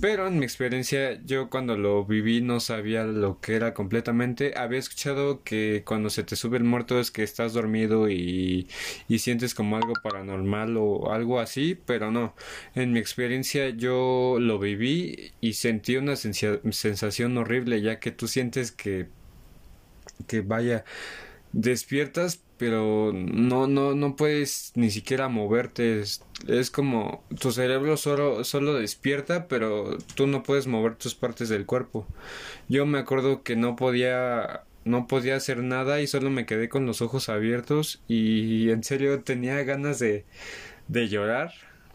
pero 0.00 0.26
en 0.26 0.38
mi 0.38 0.44
experiencia 0.44 1.20
yo 1.24 1.50
cuando 1.50 1.76
lo 1.76 2.04
viví 2.04 2.40
no 2.40 2.60
sabía 2.60 3.04
lo 3.04 3.40
que 3.40 3.54
era 3.56 3.74
completamente. 3.74 4.54
Había 4.56 4.78
escuchado 4.78 5.42
que 5.42 5.82
cuando 5.86 6.10
se 6.10 6.22
te 6.22 6.36
sube 6.36 6.58
el 6.58 6.64
muerto 6.64 7.00
es 7.00 7.10
que 7.10 7.22
estás 7.22 7.52
dormido 7.54 8.10
y, 8.10 8.68
y 9.08 9.18
sientes 9.18 9.54
como 9.54 9.76
algo 9.76 9.94
paranormal 10.02 10.76
o 10.76 11.12
algo 11.12 11.40
así 11.40 11.78
pero 11.86 12.10
no. 12.10 12.34
En 12.74 12.92
mi 12.92 12.98
experiencia 13.00 13.70
yo 13.70 14.36
lo 14.38 14.58
viví 14.58 15.32
y 15.40 15.54
sentí 15.54 15.96
una 15.96 16.16
sensación 16.16 17.36
horrible 17.38 17.80
ya 17.80 17.98
que 17.98 18.10
tú 18.12 18.28
sientes 18.28 18.72
que 18.72 19.08
que 20.26 20.40
vaya 20.40 20.84
despiertas 21.52 22.42
pero 22.58 23.12
no 23.14 23.66
no 23.66 23.94
no 23.94 24.16
puedes 24.16 24.72
ni 24.74 24.90
siquiera 24.90 25.28
moverte. 25.28 26.00
Es, 26.00 26.70
como 26.70 27.24
tu 27.40 27.52
cerebro 27.52 27.96
solo 27.96 28.44
solo 28.44 28.74
despierta 28.74 29.48
pero 29.48 29.96
tú 30.14 30.26
no 30.26 30.42
puedes 30.42 30.66
mover 30.66 30.96
tus 30.96 31.14
partes 31.14 31.48
del 31.48 31.66
cuerpo. 31.66 32.06
Yo 32.68 32.86
me 32.86 32.98
acuerdo 32.98 33.42
que 33.42 33.56
no 33.56 33.76
podía 33.76 34.62
no 34.84 35.06
podía 35.08 35.36
hacer 35.36 35.62
nada 35.62 36.00
y 36.00 36.06
solo 36.06 36.30
me 36.30 36.46
quedé 36.46 36.68
con 36.68 36.86
los 36.86 37.02
ojos 37.02 37.28
abiertos 37.28 38.00
y 38.08 38.70
en 38.70 38.84
serio 38.84 39.20
tenía 39.22 39.62
ganas 39.64 39.98
de 39.98 40.24
de 40.88 41.08
llorar. 41.08 41.52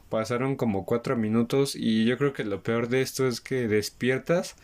Pasaron 0.09 0.57
como 0.57 0.85
cuatro 0.85 1.15
minutos 1.15 1.75
y 1.75 2.05
yo 2.05 2.17
creo 2.17 2.33
que 2.33 2.43
lo 2.43 2.63
peor 2.63 2.89
de 2.89 3.01
esto 3.01 3.27
es 3.27 3.39
que 3.41 3.67
despiertas 3.67 4.55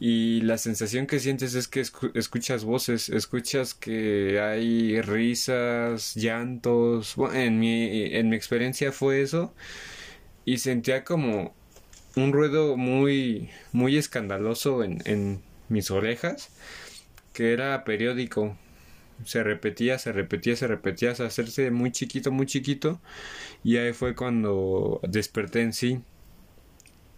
y 0.00 0.42
la 0.42 0.58
sensación 0.58 1.06
que 1.06 1.18
sientes 1.18 1.54
es 1.54 1.66
que 1.66 1.82
escuchas 2.14 2.64
voces, 2.64 3.08
escuchas 3.08 3.74
que 3.74 4.40
hay 4.40 5.00
risas, 5.02 6.14
llantos. 6.14 7.16
Bueno, 7.16 7.34
en 7.36 7.58
mi, 7.58 8.04
en 8.14 8.28
mi 8.28 8.36
experiencia 8.36 8.92
fue 8.92 9.22
eso 9.22 9.54
y 10.44 10.58
sentía 10.58 11.04
como 11.04 11.54
un 12.16 12.32
ruido 12.32 12.76
muy, 12.76 13.50
muy 13.72 13.96
escandaloso 13.96 14.84
en, 14.84 15.02
en 15.04 15.42
mis 15.68 15.90
orejas 15.90 16.50
que 17.32 17.52
era 17.52 17.84
periódico. 17.84 18.56
Se 19.24 19.42
repetía, 19.42 19.98
se 19.98 20.12
repetía, 20.12 20.54
se 20.56 20.68
repetía, 20.68 21.10
hasta 21.10 21.26
hacerse 21.26 21.72
muy 21.72 21.90
chiquito, 21.90 22.30
muy 22.30 22.46
chiquito. 22.46 23.00
Y 23.64 23.78
ahí 23.78 23.92
fue 23.92 24.14
cuando 24.14 25.00
desperté 25.02 25.62
en 25.62 25.72
sí 25.72 26.00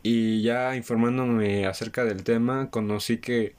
y 0.02 0.42
ya 0.42 0.76
informándome 0.76 1.66
acerca 1.66 2.04
del 2.04 2.24
tema 2.24 2.70
conocí 2.70 3.18
que 3.18 3.54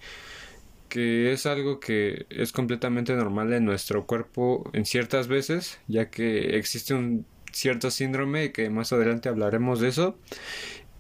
que 0.89 1.32
es 1.32 1.45
algo 1.45 1.80
que 1.80 2.25
es 2.30 2.51
completamente 2.51 3.13
normal 3.15 3.54
en 3.54 3.63
nuestro 3.63 4.06
cuerpo 4.06 4.69
en 4.73 4.86
ciertas 4.86 5.27
veces 5.30 5.80
ya 5.88 6.10
que 6.10 6.58
existe 6.58 6.93
un 6.93 7.25
cierto 7.51 7.91
síndrome 7.91 8.51
que 8.51 8.69
más 8.69 8.91
adelante 8.93 9.30
hablaremos 9.30 9.80
de 9.80 9.89
eso. 9.89 10.17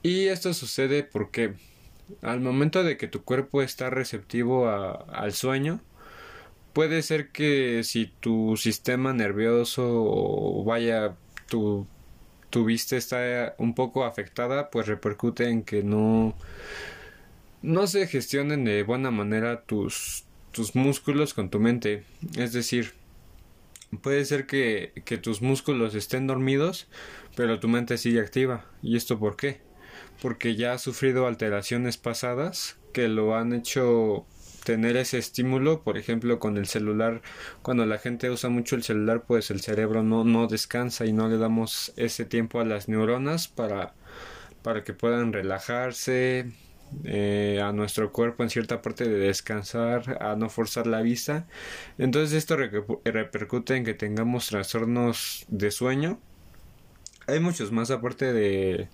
Y 0.03 0.27
esto 0.27 0.53
sucede 0.53 1.03
porque 1.03 1.53
al 2.21 2.41
momento 2.41 2.83
de 2.83 2.97
que 2.97 3.07
tu 3.07 3.23
cuerpo 3.23 3.61
está 3.61 3.89
receptivo 3.89 4.69
al 4.69 5.33
sueño 5.33 5.81
puede 6.73 7.01
ser 7.03 7.29
que 7.29 7.83
si 7.83 8.07
tu 8.07 8.57
sistema 8.57 9.13
nervioso 9.13 9.83
o 9.85 10.63
vaya 10.63 11.15
tu 11.47 11.87
tu 12.51 12.65
vista 12.65 12.95
está 12.95 13.55
un 13.57 13.73
poco 13.73 14.05
afectada, 14.05 14.69
pues 14.69 14.85
repercute 14.85 15.49
en 15.49 15.63
que 15.63 15.81
no, 15.81 16.35
no 17.63 17.87
se 17.87 18.05
gestionen 18.05 18.65
de 18.65 18.83
buena 18.83 19.09
manera 19.09 19.63
tus, 19.63 20.25
tus 20.51 20.75
músculos 20.75 21.33
con 21.33 21.49
tu 21.49 21.59
mente. 21.59 22.03
Es 22.37 22.53
decir, 22.53 22.93
puede 24.01 24.23
ser 24.25 24.45
que, 24.45 24.91
que 25.05 25.17
tus 25.17 25.41
músculos 25.41 25.95
estén 25.95 26.27
dormidos, 26.27 26.87
pero 27.35 27.59
tu 27.59 27.67
mente 27.67 27.97
sigue 27.97 28.19
activa. 28.19 28.65
¿Y 28.83 28.97
esto 28.97 29.17
por 29.17 29.35
qué? 29.35 29.61
Porque 30.21 30.55
ya 30.55 30.73
ha 30.73 30.77
sufrido 30.77 31.25
alteraciones 31.25 31.97
pasadas 31.97 32.77
que 32.93 33.07
lo 33.07 33.35
han 33.35 33.53
hecho 33.53 34.27
tener 34.63 34.97
ese 34.97 35.17
estímulo, 35.17 35.83
por 35.83 35.97
ejemplo, 35.97 36.39
con 36.39 36.57
el 36.57 36.67
celular, 36.67 37.21
cuando 37.61 37.85
la 37.85 37.97
gente 37.97 38.29
usa 38.29 38.49
mucho 38.49 38.75
el 38.75 38.83
celular, 38.83 39.23
pues 39.27 39.51
el 39.51 39.61
cerebro 39.61 40.03
no, 40.03 40.23
no 40.23 40.47
descansa 40.47 41.05
y 41.05 41.13
no 41.13 41.27
le 41.29 41.37
damos 41.37 41.93
ese 41.97 42.25
tiempo 42.25 42.59
a 42.59 42.65
las 42.65 42.87
neuronas 42.87 43.47
para, 43.47 43.93
para 44.63 44.83
que 44.83 44.93
puedan 44.93 45.33
relajarse, 45.33 46.51
eh, 47.05 47.61
a 47.63 47.71
nuestro 47.71 48.11
cuerpo 48.11 48.43
en 48.43 48.49
cierta 48.49 48.81
parte 48.81 49.07
de 49.07 49.17
descansar, 49.17 50.17
a 50.21 50.35
no 50.35 50.49
forzar 50.49 50.87
la 50.87 51.01
vista. 51.01 51.47
Entonces 51.97 52.33
esto 52.33 52.57
repercute 52.57 53.75
en 53.75 53.85
que 53.85 53.93
tengamos 53.93 54.47
trastornos 54.47 55.45
de 55.47 55.71
sueño. 55.71 56.19
Hay 57.27 57.39
muchos 57.39 57.71
más 57.71 57.91
aparte 57.91 58.33
de, 58.33 58.89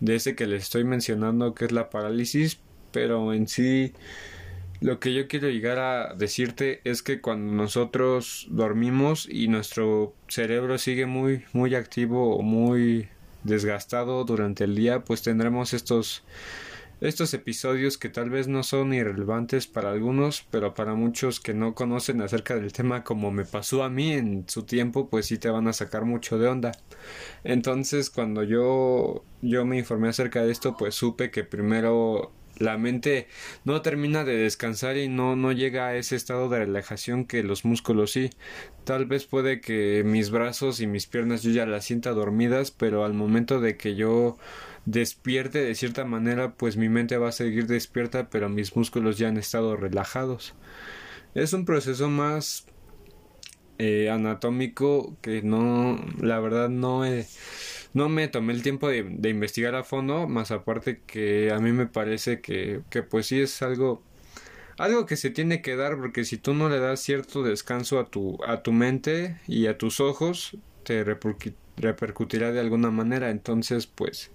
de 0.00 0.14
ese 0.14 0.34
que 0.34 0.46
les 0.46 0.62
estoy 0.64 0.84
mencionando 0.84 1.54
que 1.54 1.66
es 1.66 1.72
la 1.72 1.90
parálisis, 1.90 2.58
pero 2.90 3.34
en 3.34 3.46
sí 3.48 3.92
lo 4.82 4.98
que 4.98 5.14
yo 5.14 5.28
quiero 5.28 5.48
llegar 5.48 5.78
a 5.78 6.14
decirte 6.14 6.80
es 6.84 7.02
que 7.02 7.20
cuando 7.20 7.52
nosotros 7.52 8.48
dormimos 8.50 9.28
y 9.30 9.46
nuestro 9.46 10.14
cerebro 10.28 10.76
sigue 10.76 11.06
muy 11.06 11.44
muy 11.52 11.74
activo 11.76 12.36
o 12.36 12.42
muy 12.42 13.08
desgastado 13.44 14.24
durante 14.24 14.64
el 14.64 14.74
día, 14.74 15.04
pues 15.04 15.22
tendremos 15.22 15.72
estos 15.72 16.24
estos 17.00 17.34
episodios 17.34 17.98
que 17.98 18.08
tal 18.08 18.30
vez 18.30 18.46
no 18.46 18.62
son 18.62 18.94
irrelevantes 18.94 19.66
para 19.66 19.90
algunos, 19.90 20.46
pero 20.52 20.74
para 20.74 20.94
muchos 20.94 21.40
que 21.40 21.52
no 21.52 21.74
conocen 21.74 22.20
acerca 22.20 22.54
del 22.54 22.72
tema 22.72 23.02
como 23.02 23.32
me 23.32 23.44
pasó 23.44 23.82
a 23.82 23.90
mí 23.90 24.12
en 24.12 24.44
su 24.48 24.62
tiempo, 24.64 25.08
pues 25.08 25.26
sí 25.26 25.36
te 25.38 25.50
van 25.50 25.66
a 25.66 25.72
sacar 25.72 26.04
mucho 26.04 26.38
de 26.38 26.46
onda. 26.48 26.72
Entonces, 27.44 28.10
cuando 28.10 28.42
yo 28.44 29.24
yo 29.42 29.64
me 29.64 29.78
informé 29.78 30.08
acerca 30.08 30.44
de 30.44 30.52
esto, 30.52 30.76
pues 30.76 30.94
supe 30.94 31.30
que 31.30 31.44
primero 31.44 32.32
la 32.58 32.78
mente 32.78 33.28
no 33.64 33.82
termina 33.82 34.24
de 34.24 34.36
descansar 34.36 34.96
y 34.96 35.08
no, 35.08 35.36
no 35.36 35.52
llega 35.52 35.88
a 35.88 35.96
ese 35.96 36.16
estado 36.16 36.48
de 36.48 36.60
relajación 36.60 37.24
que 37.24 37.42
los 37.42 37.64
músculos 37.64 38.12
sí. 38.12 38.30
Tal 38.84 39.06
vez 39.06 39.24
puede 39.24 39.60
que 39.60 40.02
mis 40.04 40.30
brazos 40.30 40.80
y 40.80 40.86
mis 40.86 41.06
piernas 41.06 41.42
yo 41.42 41.50
ya 41.50 41.66
las 41.66 41.84
sienta 41.84 42.10
dormidas, 42.10 42.70
pero 42.70 43.04
al 43.04 43.14
momento 43.14 43.60
de 43.60 43.76
que 43.76 43.94
yo 43.94 44.38
despierte 44.84 45.62
de 45.62 45.74
cierta 45.74 46.04
manera, 46.04 46.54
pues 46.54 46.76
mi 46.76 46.88
mente 46.88 47.16
va 47.16 47.28
a 47.28 47.32
seguir 47.32 47.66
despierta, 47.66 48.28
pero 48.30 48.48
mis 48.48 48.76
músculos 48.76 49.18
ya 49.18 49.28
han 49.28 49.36
estado 49.36 49.76
relajados. 49.76 50.54
Es 51.34 51.52
un 51.52 51.64
proceso 51.64 52.10
más 52.10 52.66
eh, 53.78 54.10
anatómico 54.10 55.16
que 55.22 55.42
no, 55.42 55.98
la 56.20 56.40
verdad 56.40 56.68
no 56.68 57.04
he 57.04 57.26
no 57.94 58.08
me 58.08 58.28
tomé 58.28 58.52
el 58.52 58.62
tiempo 58.62 58.88
de, 58.88 58.98
investigar 59.28 59.74
a 59.74 59.84
fondo, 59.84 60.26
más 60.28 60.50
aparte 60.50 61.00
que 61.06 61.52
a 61.52 61.58
mí 61.58 61.72
me 61.72 61.86
parece 61.86 62.40
que, 62.40 62.80
que 62.90 63.02
pues 63.02 63.26
sí 63.26 63.40
es 63.40 63.62
algo 63.62 64.02
algo 64.78 65.06
que 65.06 65.16
se 65.16 65.30
tiene 65.30 65.62
que 65.62 65.76
dar 65.76 65.96
porque 65.98 66.24
si 66.24 66.38
tú 66.38 66.54
no 66.54 66.68
le 66.68 66.78
das 66.78 67.00
cierto 67.00 67.42
descanso 67.42 68.00
a 68.00 68.06
tu 68.06 68.38
a 68.44 68.62
tu 68.62 68.72
mente 68.72 69.38
y 69.46 69.66
a 69.66 69.78
tus 69.78 70.00
ojos 70.00 70.56
te 70.84 71.04
repercutirá 71.04 72.52
de 72.52 72.60
alguna 72.60 72.90
manera. 72.90 73.30
Entonces 73.30 73.86
pues 73.86 74.30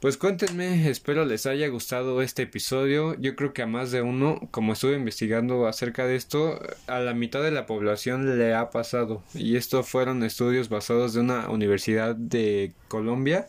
pues 0.00 0.16
cuéntenme, 0.16 0.88
espero 0.88 1.26
les 1.26 1.44
haya 1.44 1.68
gustado 1.68 2.22
este 2.22 2.42
episodio. 2.42 3.14
Yo 3.20 3.36
creo 3.36 3.52
que 3.52 3.60
a 3.60 3.66
más 3.66 3.90
de 3.90 4.00
uno, 4.00 4.48
como 4.50 4.72
estuve 4.72 4.94
investigando 4.94 5.66
acerca 5.66 6.06
de 6.06 6.16
esto, 6.16 6.58
a 6.86 7.00
la 7.00 7.12
mitad 7.12 7.42
de 7.42 7.50
la 7.50 7.66
población 7.66 8.38
le 8.38 8.54
ha 8.54 8.70
pasado. 8.70 9.22
Y 9.34 9.56
esto 9.56 9.82
fueron 9.82 10.22
estudios 10.22 10.70
basados 10.70 11.12
de 11.12 11.20
una 11.20 11.50
universidad 11.50 12.16
de 12.16 12.72
Colombia 12.88 13.48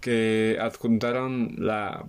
que 0.00 0.56
adjuntaron 0.58 1.54
la, 1.58 2.06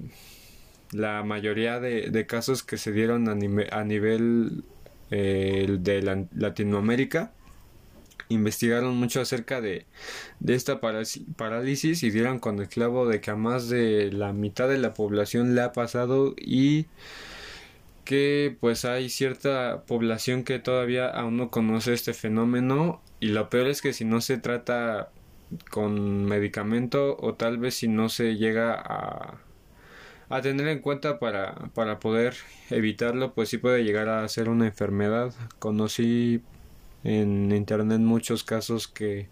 la 0.94 1.24
mayoría 1.24 1.82
de, 1.82 2.26
casos 2.26 2.64
que 2.64 2.78
se 2.78 2.94
dieron 2.94 3.28
a, 3.28 3.36
nivel 3.84 4.64
eh, 5.12 5.78
de 5.80 6.28
Latinoamérica 6.34 7.34
investigaron 8.30 8.96
mucho 8.98 9.22
acerca 9.22 9.62
de, 9.62 9.86
de 10.40 10.56
esta 10.56 10.80
parálisis 10.80 12.04
y 12.04 12.12
dieron 12.12 12.40
con 12.40 12.60
el 12.60 12.68
clavo 12.68 13.08
de 13.08 13.22
que 13.22 13.32
a 13.32 13.36
más 13.36 13.70
de 13.70 14.12
la 14.12 14.34
mitad 14.34 14.68
de 14.68 14.78
la 14.78 14.94
población 14.94 15.56
le 15.56 15.62
ha 15.62 15.74
pasado 15.74 16.34
y 16.38 16.88
que 18.04 18.58
pues 18.60 18.86
hay 18.86 19.10
cierta 19.10 19.84
población 19.88 20.44
que 20.44 20.60
todavía 20.60 21.08
aún 21.08 21.38
no 21.38 21.50
conoce 21.50 21.94
este 21.94 22.14
fenómeno. 22.14 23.02
Y 23.20 23.28
lo 23.28 23.50
peor 23.50 23.68
es 23.68 23.82
que 23.82 23.94
si 23.94 24.06
no 24.06 24.22
se 24.22 24.38
trata 24.38 25.10
con 25.70 26.26
medicamento 26.26 27.16
o 27.20 27.36
tal 27.36 27.58
vez 27.58 27.76
si 27.76 27.88
no 27.88 28.10
se 28.10 28.36
llega 28.36 28.74
a, 28.74 29.40
a 30.30 30.42
tener 30.42 30.68
en 30.68 30.80
cuenta 30.80 31.20
para, 31.20 31.70
para 31.74 32.00
poder 32.00 32.36
evitarlo 32.70 33.34
pues 33.34 33.50
sí 33.50 33.58
puede 33.58 33.84
llegar 33.84 34.10
a 34.10 34.28
ser 34.28 34.50
una 34.50 34.66
enfermedad. 34.68 35.34
Conocí 35.60 36.42
en 37.04 37.52
internet 37.52 38.00
muchos 38.00 38.44
casos 38.44 38.88
que 38.88 39.30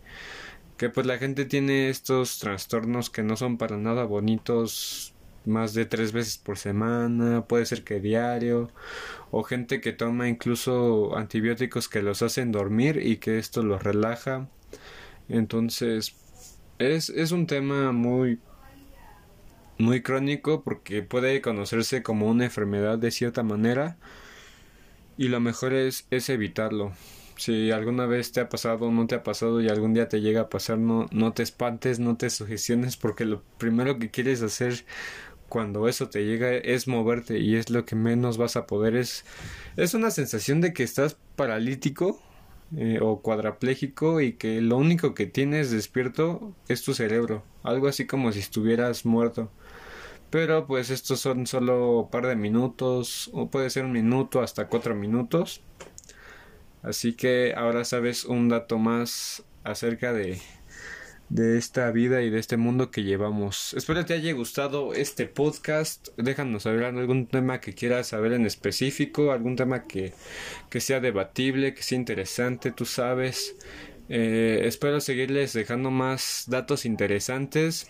que 0.82 0.90
pues 0.90 1.06
la 1.06 1.20
gente 1.20 1.46
tiene 1.46 1.90
estos 1.90 2.40
trastornos 2.40 3.12
que 3.12 3.22
no 3.22 3.38
son 3.38 3.60
para 3.60 3.78
nada 3.78 4.04
bonitos 4.04 5.14
más 5.46 5.76
de 5.76 5.86
tres 5.86 6.12
veces 6.12 6.40
por 6.40 6.58
semana, 6.58 7.46
puede 7.46 7.68
ser 7.68 7.84
que 7.84 8.00
diario, 8.00 8.72
o 9.30 9.44
gente 9.44 9.80
que 9.80 9.94
toma 9.94 10.28
incluso 10.28 11.16
antibióticos 11.16 11.88
que 11.88 12.02
los 12.02 12.24
hacen 12.24 12.52
dormir 12.52 13.00
y 13.06 13.18
que 13.18 13.38
esto 13.38 13.62
los 13.62 13.84
relaja. 13.84 14.50
Entonces, 15.30 16.16
es, 16.80 17.10
es 17.10 17.32
un 17.32 17.46
tema 17.46 17.92
muy 17.92 18.40
muy 19.78 20.02
crónico 20.02 20.64
porque 20.64 21.04
puede 21.04 21.42
conocerse 21.42 22.02
como 22.02 22.28
una 22.28 22.46
enfermedad 22.46 22.98
de 22.98 23.12
cierta 23.12 23.44
manera 23.44 23.98
y 25.18 25.28
lo 25.28 25.40
mejor 25.40 25.74
es, 25.74 26.08
es 26.10 26.30
evitarlo. 26.30 26.94
Si 27.42 27.72
alguna 27.72 28.06
vez 28.06 28.32
te 28.32 28.40
ha 28.40 28.50
pasado 28.50 28.86
o 28.86 28.92
no 28.92 29.08
te 29.08 29.16
ha 29.16 29.24
pasado 29.24 29.62
y 29.62 29.68
algún 29.68 29.96
día 29.96 30.08
te 30.08 30.22
llega 30.22 30.42
a 30.42 30.50
pasar, 30.50 30.78
no, 30.78 31.08
no 31.12 31.34
te 31.34 31.42
espantes, 31.42 31.98
no 31.98 32.16
te 32.16 32.30
sugestiones 32.30 32.98
porque 32.98 33.26
lo 33.26 33.42
primero 33.58 33.98
que 33.98 34.12
quieres 34.12 34.44
hacer 34.44 34.86
cuando 35.50 35.88
eso 35.88 36.08
te 36.08 36.24
llega 36.24 36.52
es 36.52 36.88
moverte 36.88 37.40
y 37.40 37.56
es 37.56 37.72
lo 37.72 37.84
que 37.84 37.96
menos 37.96 38.38
vas 38.38 38.58
a 38.58 38.68
poder. 38.68 38.96
Es, 38.96 39.26
es 39.76 39.96
una 39.96 40.12
sensación 40.12 40.62
de 40.62 40.72
que 40.72 40.84
estás 40.84 41.18
paralítico 41.36 42.22
eh, 42.78 43.00
o 43.02 43.22
cuadraplégico 43.24 44.22
y 44.22 44.34
que 44.34 44.62
lo 44.62 44.78
único 44.78 45.16
que 45.16 45.26
tienes 45.26 45.72
despierto 45.72 46.54
es 46.68 46.84
tu 46.84 46.94
cerebro. 46.94 47.44
Algo 47.64 47.88
así 47.88 48.06
como 48.06 48.32
si 48.32 48.38
estuvieras 48.38 49.04
muerto. 49.04 49.50
Pero 50.30 50.68
pues 50.68 50.92
estos 50.92 51.20
son 51.20 51.48
solo 51.48 52.02
un 52.02 52.12
par 52.12 52.28
de 52.28 52.36
minutos 52.36 53.32
o 53.34 53.50
puede 53.50 53.72
ser 53.72 53.86
un 53.86 53.94
minuto 53.94 54.42
hasta 54.42 54.68
cuatro 54.68 54.94
minutos. 54.94 55.64
Así 56.82 57.14
que 57.14 57.54
ahora 57.56 57.86
sabes 57.86 58.26
un 58.26 58.50
dato 58.50 58.78
más 58.78 59.44
acerca 59.64 60.14
de, 60.14 60.40
de 61.30 61.58
esta 61.58 61.92
vida 61.92 62.22
y 62.22 62.30
de 62.30 62.40
este 62.40 62.58
mundo 62.58 62.92
que 62.92 63.04
llevamos. 63.04 63.74
Espero 63.74 64.06
te 64.06 64.14
haya 64.14 64.34
gustado 64.34 64.94
este 64.94 65.28
podcast. 65.28 66.10
Déjanos 66.18 66.64
saber 66.64 66.84
algún 66.86 67.28
tema 67.28 67.62
que 67.62 67.74
quieras 67.74 68.08
saber 68.08 68.34
en 68.34 68.46
específico, 68.46 69.32
algún 69.32 69.56
tema 69.56 69.86
que, 69.86 70.14
que 70.70 70.82
sea 70.82 71.00
debatible, 71.00 71.74
que 71.74 71.84
sea 71.84 71.98
interesante, 71.98 72.72
tú 72.72 72.86
sabes. 72.86 73.56
Eh, 74.10 74.64
espero 74.66 75.00
seguirles 75.00 75.54
dejando 75.54 75.92
más 75.92 76.46
datos 76.48 76.86
interesantes 76.86 77.90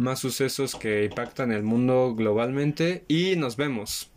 más 0.00 0.18
sucesos 0.18 0.74
que 0.74 1.04
impactan 1.04 1.52
el 1.52 1.62
mundo 1.62 2.14
globalmente 2.16 3.04
y 3.06 3.36
nos 3.36 3.56
vemos. 3.56 4.10